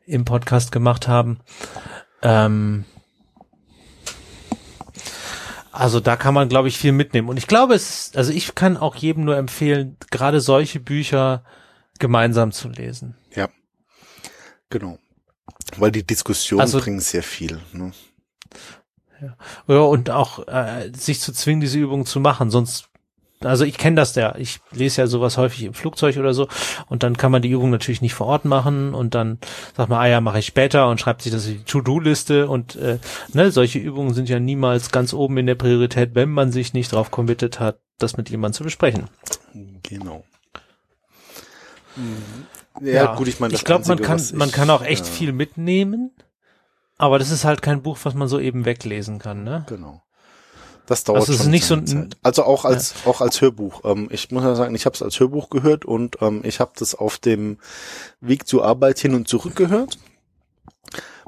[0.06, 1.40] im Podcast gemacht haben.
[2.22, 2.86] Ähm,
[5.72, 7.30] also da kann man, glaube ich, viel mitnehmen.
[7.30, 11.44] Und ich glaube, es ist, also ich kann auch jedem nur empfehlen, gerade solche Bücher
[11.99, 13.15] gemeinsam zu lesen.
[13.36, 13.49] Ja.
[14.70, 14.99] Genau.
[15.78, 17.60] Weil die Diskussionen Also- bringen sehr viel.
[17.72, 17.91] Ne?
[19.68, 22.90] Ja, und auch äh, sich zu zwingen, diese Übungen zu machen, sonst
[23.45, 26.48] also ich kenne das ja, ich lese ja sowas häufig im Flugzeug oder so
[26.88, 29.40] und dann kann man die Übung natürlich nicht vor Ort machen und dann
[29.76, 32.76] sagt man, ah ja, mache ich später und schreibt sich das in die To-Do-Liste und
[32.76, 32.99] äh,
[33.34, 36.91] ne, solche Übungen sind ja niemals ganz oben in der Priorität, wenn man sich nicht
[36.91, 39.10] drauf committed hat, das mit jemandem zu besprechen.
[39.84, 40.24] Genau.
[42.82, 45.06] Ja, gut, ich meine, das ich glaube, man kann, was man ich, kann auch echt
[45.06, 46.11] äh, viel mitnehmen,
[46.98, 49.65] aber das ist halt kein Buch, was man so eben weglesen kann, ne?
[49.68, 50.02] Genau.
[50.85, 52.18] Das dauert Also schon nicht so Zeit.
[52.23, 53.81] Also auch als auch als Hörbuch.
[53.85, 56.72] Ähm, ich muss ja sagen, ich habe es als Hörbuch gehört und ähm, ich habe
[56.77, 57.57] das auf dem
[58.19, 59.97] Weg zur Arbeit hin und zurück gehört.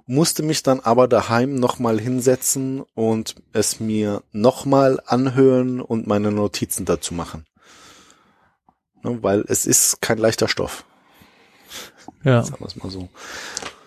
[0.07, 6.85] Musste mich dann aber daheim nochmal hinsetzen und es mir nochmal anhören und meine Notizen
[6.85, 7.45] dazu machen.
[9.03, 10.83] Ne, weil es ist kein leichter Stoff.
[12.23, 12.43] Ja.
[12.43, 13.09] Sagen wir es mal so.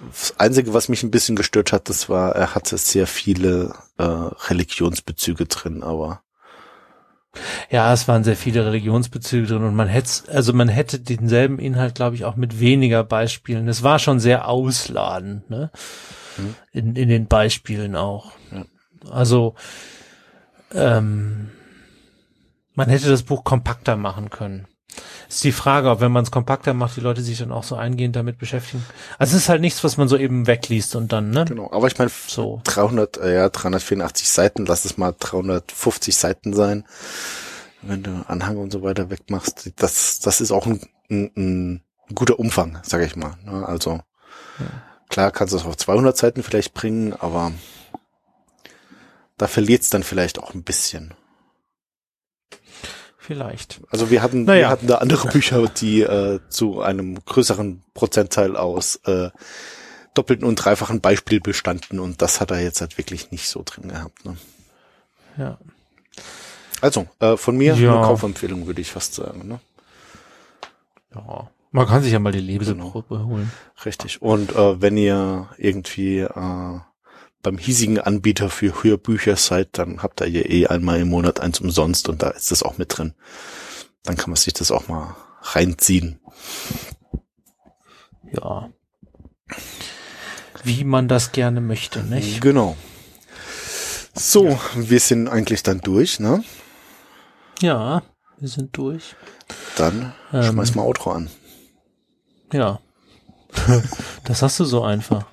[0.06, 4.02] Das Einzige, was mich ein bisschen gestört hat, das war, er hatte sehr viele äh,
[4.02, 6.22] Religionsbezüge drin, aber
[7.70, 11.94] Ja, es waren sehr viele Religionsbezüge drin und man hätte, also man hätte denselben Inhalt,
[11.96, 13.68] glaube ich, auch mit weniger Beispielen.
[13.68, 15.70] Es war schon sehr ausladend, ne?
[16.36, 16.54] Mhm.
[16.72, 18.32] In, in den Beispielen auch.
[18.52, 18.64] Ja.
[19.10, 19.54] Also,
[20.72, 21.50] ähm,
[22.74, 24.66] man hätte das Buch kompakter machen können.
[25.28, 27.76] Ist die Frage, ob wenn man es kompakter macht, die Leute sich dann auch so
[27.76, 28.84] eingehend damit beschäftigen.
[29.18, 31.44] Also es ist halt nichts, was man so eben wegliest und dann, ne?
[31.46, 31.70] genau.
[31.72, 32.60] Aber ich meine, So.
[32.64, 36.84] 300, äh, ja, 384 Seiten, lass es mal 350 Seiten sein,
[37.82, 39.72] wenn du Anhang und so weiter wegmachst.
[39.76, 40.80] Das, das ist auch ein,
[41.10, 41.82] ein, ein
[42.14, 43.34] guter Umfang, sage ich mal.
[43.44, 43.66] Ne?
[43.66, 44.00] Also
[45.08, 47.52] Klar kannst du es auf 200 Seiten vielleicht bringen, aber
[49.36, 51.14] da verliert es dann vielleicht auch ein bisschen.
[53.28, 53.80] Vielleicht.
[53.90, 54.60] Also wir hatten, Naja.
[54.60, 59.28] wir hatten da andere Bücher, die äh, zu einem größeren Prozentteil aus äh,
[60.14, 63.88] doppelten und dreifachen Beispiel bestanden und das hat er jetzt halt wirklich nicht so drin
[63.88, 64.24] gehabt.
[64.24, 64.36] Ne?
[65.36, 65.58] Ja.
[66.80, 67.96] Also äh, von mir Ja.
[67.98, 69.46] eine Kaufempfehlung würde ich fast sagen.
[69.46, 69.60] Ne?
[71.14, 71.48] ja.
[71.70, 73.52] Man kann sich ja mal die Leseprobe holen.
[73.84, 74.22] Richtig.
[74.22, 76.78] Und äh, wenn ihr irgendwie äh,
[77.42, 81.60] beim hiesigen Anbieter für Hörbücher seid, dann habt ihr ja eh einmal im Monat eins
[81.60, 83.14] umsonst und da ist das auch mit drin.
[84.04, 86.20] Dann kann man sich das auch mal reinziehen.
[88.32, 88.70] Ja.
[90.64, 92.40] Wie man das gerne möchte, nicht?
[92.40, 92.76] Genau.
[94.14, 96.42] So, wir sind eigentlich dann durch, ne?
[97.60, 98.02] Ja,
[98.38, 99.14] wir sind durch.
[99.76, 100.42] Dann Ähm.
[100.42, 101.30] schmeiß mal Outro an.
[102.52, 102.80] Ja.
[104.24, 105.24] Das hast du so einfach.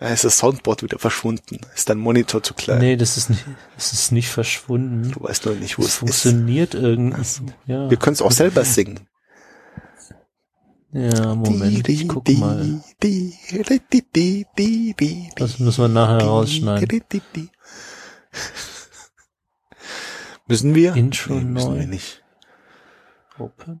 [0.00, 1.60] Da ist das Soundboard wieder verschwunden.
[1.74, 2.78] Ist dein Monitor zu klein?
[2.78, 3.42] Nee, das ist nicht,
[3.74, 5.12] das ist nicht verschwunden.
[5.12, 5.98] Du weißt nur nicht, wo Das es ist.
[6.00, 7.22] funktioniert irgendwie.
[7.66, 7.88] Ja.
[7.88, 9.00] Wir können es auch selber singen.
[10.92, 12.82] ja, Moment, ich guck mal.
[15.36, 17.02] Das müssen wir nachher rausschneiden.
[20.46, 20.94] Müssen wir?
[20.94, 21.78] Intro Nee, müssen neu.
[21.80, 22.22] wir nicht.
[23.38, 23.80] Open.